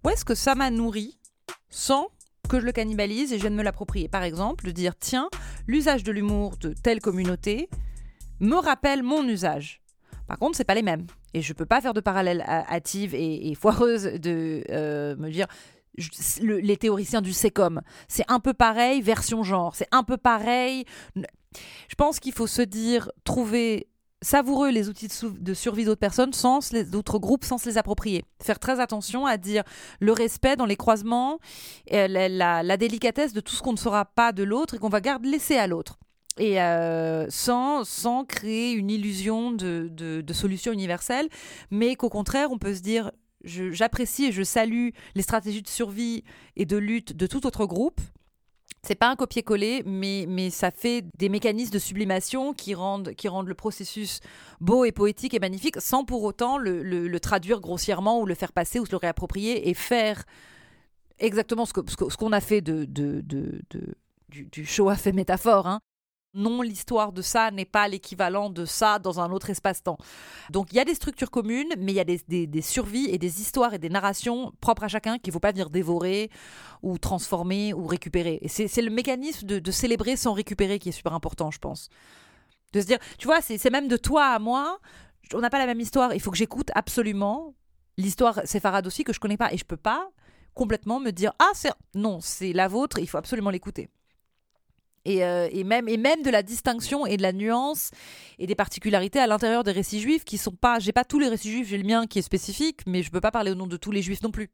où 0.05 0.10
est-ce 0.10 0.23
que 0.23 0.34
ça 0.34 0.55
m'a 0.55 0.69
nourri 0.69 1.19
sans 1.69 2.08
que 2.47 2.62
je 2.62 2.65
le 2.65 2.71
cannibalise 2.71 3.34
et 3.34 3.38
je 3.38 3.41
vienne 3.41 3.55
me 3.55 3.63
l'approprier. 3.63 4.08
Par 4.08 4.23
exemple, 4.23 4.65
de 4.65 4.71
dire 4.71 4.95
tiens, 4.97 5.29
l'usage 5.67 6.03
de 6.03 6.13
l'humour 6.13 6.55
de 6.58 6.73
telle 6.73 7.01
communauté 7.01 7.69
me 8.39 8.55
rappelle 8.55 9.03
mon 9.03 9.27
usage. 9.27 9.79
Par 10.30 10.38
contre, 10.38 10.56
c'est 10.56 10.63
pas 10.63 10.76
les 10.76 10.84
mêmes. 10.84 11.08
Et 11.34 11.42
je 11.42 11.54
peux 11.54 11.65
pas 11.65 11.82
faire 11.82 11.96
de 11.96 12.02
parallèle 12.02 12.42
hâtive 12.48 13.15
et, 13.15 13.56
foireuse 13.56 14.04
de 14.04 14.63
euh, 14.70 15.15
me 15.18 15.30
dire 15.32 15.48
les 16.39 16.78
théoriciens 16.78 17.22
du 17.22 17.34
SECOM. 17.34 17.82
C'est 18.08 18.26
un 18.28 18.39
peu 18.39 18.54
pareil, 18.54 19.02
version 19.02 19.44
genre. 19.44 19.76
C'est 19.76 19.88
un 19.92 20.04
peu 20.04 20.18
pareil. 20.18 20.86
Je 21.15 21.96
pense 21.98 22.20
qu'il 22.20 22.32
faut 22.32 22.46
se 22.46 22.62
dire, 22.62 23.12
trouver 23.24 23.88
savoureux 24.22 24.70
les 24.70 24.88
outils 24.88 25.08
de, 25.24 25.54
survie 25.56 25.86
d'autres 25.86 26.00
personnes 26.00 26.34
sans 26.34 26.60
d'autres 26.92 27.18
groupes 27.18 27.44
sans 27.44 27.58
se 27.58 27.68
les 27.68 27.80
approprier. 27.80 28.24
Faire 28.39 28.60
très 28.60 28.80
attention 28.80 29.26
à 29.26 29.38
dire 29.38 29.63
le 30.00 30.12
respect 30.12 30.56
dans 30.56 30.68
les 30.68 30.76
croisements, 30.76 31.39
et 31.88 32.08
la, 32.08 32.78
délicatesse 32.78 33.34
de 33.34 33.42
tout 33.42 33.56
ce 33.56 33.63
qu'on 33.63 33.74
ne 33.74 33.78
saura 33.78 34.06
pas 34.06 34.32
de 34.32 34.44
l'autre 34.44 34.76
et 34.76 34.78
qu'on 34.78 34.89
va 34.89 35.02
garder 35.02 35.30
laisser 35.30 35.58
à 35.58 35.65
l'autre. 35.65 35.98
Et 36.39 36.62
euh, 36.62 37.25
sans, 37.30 37.84
sans 37.84 38.23
créer 38.23 38.71
une 38.71 38.89
illusion 38.89 39.52
de, 39.52 39.89
de, 39.91 40.34
solution 40.34 40.71
universelle, 40.71 41.28
mais 41.69 41.95
qu'au 41.95 42.08
contraire, 42.08 42.49
on 42.52 42.58
peut 42.58 42.73
se 42.73 42.82
dire 42.82 43.12
j'apprécie 43.43 44.25
et 44.25 44.32
je 44.32 44.43
salue 44.43 44.89
les 45.15 45.21
stratégies 45.21 45.62
de 45.62 45.67
survie 45.67 46.23
et 46.56 46.65
de 46.65 46.78
lutte 46.78 47.15
de 47.15 47.28
tout 47.28 47.45
autre 47.45 47.65
groupe. 47.65 47.99
C'est 48.84 48.95
pas 48.95 49.10
un 49.10 49.17
copier-coller, 49.17 49.84
mais, 49.86 50.25
mais 50.30 50.49
ça 50.49 50.71
fait 50.71 51.04
des 51.17 51.28
mécanismes 51.28 51.73
de 51.73 51.80
sublimation 51.80 52.54
qui 52.54 52.73
rendent, 52.73 53.13
qui 53.13 53.28
rendent 53.28 53.49
le 53.49 53.54
processus 53.54 54.21
beau 54.62 54.86
et 54.86 54.93
poétique 54.93 55.34
et 55.34 55.39
magnifique, 55.39 55.82
sans 55.82 56.06
pour 56.06 56.23
autant 56.23 56.58
le, 56.58 57.17
traduire 57.19 57.60
grossièrement 57.60 58.21
ou 58.21 58.25
le 58.25 58.36
faire 58.36 58.54
passer 58.54 58.80
ou 58.80 58.86
se 58.86 58.91
le 58.91 58.97
réapproprier 58.97 59.67
et 59.67 59.73
faire 59.73 60.23
exactement 61.17 61.65
ce 61.65 61.73
qu'on 61.73 61.86
ce 61.86 62.34
a 62.34 62.39
fait 62.39 62.62
de, 62.62 62.86
de, 62.86 63.19
de, 63.19 63.60
du, 64.30 64.45
du 64.45 64.65
show 64.65 64.88
à 64.88 64.95
fait 64.95 65.12
métaphore, 65.12 65.67
hein, 65.67 65.82
non, 66.36 66.62
l'histoire 66.62 67.12
de 67.12 67.22
ça 67.24 67.50
n'est 67.50 67.65
pas 67.65 67.88
l'équivalent 67.88 68.50
de 68.52 68.65
ça 68.65 69.00
dans 69.00 69.20
un 69.20 69.32
autre 69.32 69.50
espace-temps. 69.50 69.98
Donc 70.52 70.72
il 70.72 70.76
y 70.76 70.80
a 70.80 70.86
des 70.86 70.94
structures 70.94 71.32
communes, 71.32 71.74
mais 71.80 71.92
il 71.92 71.96
y 71.96 72.00
a 72.00 72.04
des, 72.04 72.62
survies 72.62 73.10
et 73.10 73.18
des 73.18 73.42
histoires 73.42 73.74
et 73.74 73.80
des 73.80 73.89
narrations 73.89 74.54
propres 74.62 74.84
à 74.84 74.88
chacun 74.88 75.18
qu'il 75.18 75.32
ne 75.32 75.34
faut 75.34 75.39
pas 75.39 75.52
venir 75.52 75.72
dévorer 75.72 76.30
ou 76.84 77.00
transformer 77.00 77.74
ou 77.74 77.88
récupérer. 77.88 78.39
Et 78.42 78.48
c'est 78.48 78.82
le 78.82 78.92
mécanisme 78.92 79.48
de, 79.48 79.72
célébrer 79.72 80.15
sans 80.18 80.34
récupérer 80.34 80.78
qui 80.78 80.89
est 80.89 80.94
super 80.94 81.13
important, 81.13 81.50
je 81.50 81.60
pense. 81.60 81.89
De 82.74 82.82
se 82.82 82.86
dire, 82.86 83.00
tu 83.18 83.26
vois, 83.26 83.42
c'est 83.42 83.72
même 83.72 83.88
de 83.88 83.98
toi 83.98 84.26
à 84.26 84.39
moi, 84.39 84.80
on 85.34 85.39
n'a 85.39 85.50
pas 85.50 85.60
la 85.60 85.65
même 85.65 85.80
histoire, 85.80 86.13
il 86.13 86.22
faut 86.22 86.32
que 86.32 86.38
j'écoute 86.38 86.70
absolument 86.76 87.56
l'histoire 87.98 88.42
séfarade 88.46 88.86
aussi 88.86 89.04
que 89.04 89.13
je 89.13 89.20
connais 89.20 89.38
pas 89.38 89.52
et 89.52 89.58
je 89.58 89.65
peux 89.65 89.78
pas 89.78 90.10
complètement 90.54 91.00
me 91.00 91.12
dire 91.12 91.34
ah 91.39 91.52
non 91.96 92.20
c'est 92.22 92.54
la 92.54 92.68
vôtre 92.68 93.00
il 93.00 93.08
faut 93.08 93.18
absolument 93.18 93.50
l'écouter 93.50 93.89
euh, 95.08 95.48
et, 95.52 95.64
même, 95.64 95.88
et 95.88 95.98
même 95.98 96.22
de 96.22 96.30
la 96.30 96.44
distinction 96.44 97.06
et 97.06 97.18
de 97.18 97.22
la 97.22 97.34
nuance 97.34 97.92
et 98.38 98.48
des 98.48 98.56
particularités 98.56 99.20
à 99.20 99.28
l'intérieur 99.28 99.64
des 99.64 99.72
récits 99.72 100.00
juifs 100.00 100.26
qui 100.26 100.38
sont 100.38 100.52
pas. 100.52 100.80
J'ai 100.80 100.92
pas 100.92 101.06
tous 101.06 101.20
les 101.20 101.30
récits 101.30 101.52
juifs, 101.52 101.68
j'ai 101.68 101.78
le 101.78 101.88
mien 101.88 102.06
qui 102.08 102.20
est 102.20 102.24
spécifique, 102.24 102.82
mais 102.86 103.04
je 103.04 103.12
peux 103.12 103.22
pas 103.22 103.32
parler 103.32 103.52
au 103.52 103.56
nom 103.56 103.68
de 103.68 103.78
tous 103.78 103.92
les 103.92 104.02
juifs 104.02 104.22
non 104.22 104.32
plus. 104.32 104.50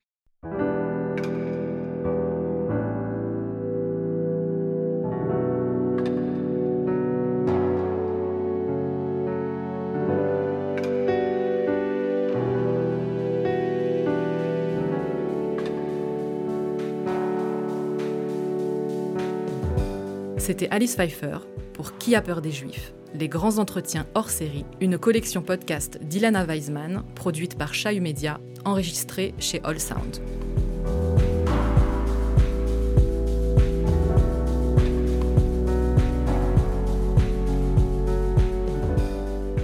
C'était 20.46 20.70
Alice 20.70 20.96
Pfeiffer 20.96 21.40
pour 21.74 21.98
Qui 21.98 22.14
a 22.14 22.22
peur 22.22 22.40
des 22.40 22.52
Juifs? 22.52 22.94
Les 23.16 23.28
grands 23.28 23.58
entretiens 23.58 24.06
hors 24.14 24.30
série, 24.30 24.64
une 24.80 25.00
collection 25.00 25.42
podcast 25.42 25.98
d'Ilana 26.04 26.46
Weisman, 26.46 27.02
produite 27.16 27.58
par 27.58 27.74
Chahu 27.74 28.00
Media, 28.00 28.40
enregistrée 28.64 29.34
chez 29.40 29.60
All 29.64 29.80
Sound. 29.80 30.22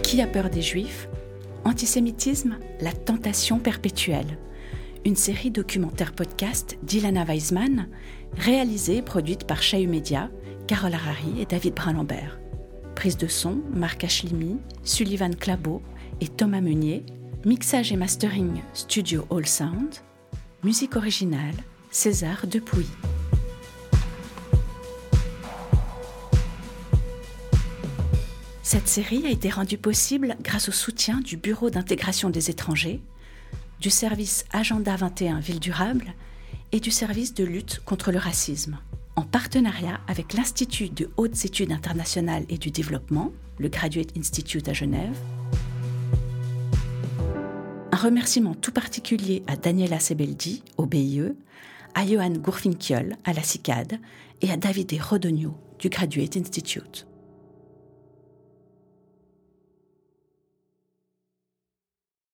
Qui 0.02 0.20
a 0.20 0.26
peur 0.26 0.50
des 0.50 0.64
Juifs? 0.64 1.08
Antisémitisme, 1.64 2.58
la 2.80 2.92
tentation 2.92 3.60
perpétuelle. 3.60 4.40
Une 5.06 5.16
série 5.16 5.52
documentaire 5.52 6.14
podcast 6.14 6.80
d'Ilana 6.82 7.24
Weisman, 7.24 7.88
réalisée 8.36 8.98
et 8.98 9.02
produite 9.04 9.46
par 9.46 9.62
Chahu 9.62 9.86
Media 9.86 10.32
Carole 10.72 10.94
Harari 10.94 11.42
et 11.42 11.46
David 11.46 11.74
Brun-Lambert. 11.74 12.40
Prise 12.96 13.18
de 13.18 13.28
son, 13.28 13.62
Marc 13.74 14.06
Ashlimi, 14.06 14.56
Sullivan 14.86 15.36
Clabot 15.36 15.82
et 16.22 16.30
Thomas 16.30 16.62
Meunier. 16.62 17.06
Mixage 17.44 17.92
et 17.92 17.98
mastering, 17.98 18.62
Studio 18.74 19.28
All 19.30 19.46
Sound. 19.46 19.96
Musique 20.64 20.96
originale, 20.96 21.56
César 21.90 22.48
Depuy. 22.48 22.86
Cette 28.64 28.88
série 28.88 29.26
a 29.28 29.30
été 29.30 29.50
rendue 29.50 29.78
possible 29.78 30.38
grâce 30.42 30.70
au 30.70 30.72
soutien 30.72 31.20
du 31.20 31.36
Bureau 31.36 31.70
d'intégration 31.70 32.30
des 32.30 32.50
étrangers, 32.50 33.02
du 33.82 33.90
service 33.90 34.46
Agenda 34.54 34.96
21 34.96 35.42
Ville 35.42 35.60
Durable 35.60 36.14
et 36.72 36.80
du 36.80 36.92
service 36.92 37.34
de 37.34 37.44
lutte 37.44 37.82
contre 37.84 38.14
le 38.14 38.20
racisme 38.20 38.80
en 39.16 39.24
partenariat 39.24 40.00
avec 40.08 40.34
l'Institut 40.34 40.90
de 40.90 41.10
hautes 41.18 41.46
études 41.46 41.72
internationales 41.72 42.46
et 42.50 42.58
du 42.58 42.72
développement, 42.72 43.32
le 43.58 43.70
Graduate 43.70 44.18
Institute 44.18 44.68
à 44.70 44.74
Genève. 44.74 45.18
Un 47.92 47.98
remerciement 47.98 48.56
tout 48.56 48.72
particulier 48.72 49.44
à 49.48 49.56
Daniela 49.56 50.00
Sebeldi, 50.00 50.64
au 50.78 50.86
BIE, 50.86 51.34
à 51.94 52.06
Johan 52.06 52.32
Gourfinkiol, 52.32 53.18
à 53.26 53.34
la 53.34 53.44
CICAD, 53.44 54.00
et 54.42 54.52
à 54.52 54.58
David 54.58 54.92
Rodogno, 55.02 55.56
du 55.78 55.90
Graduate 55.90 56.38
Institute. 56.38 57.06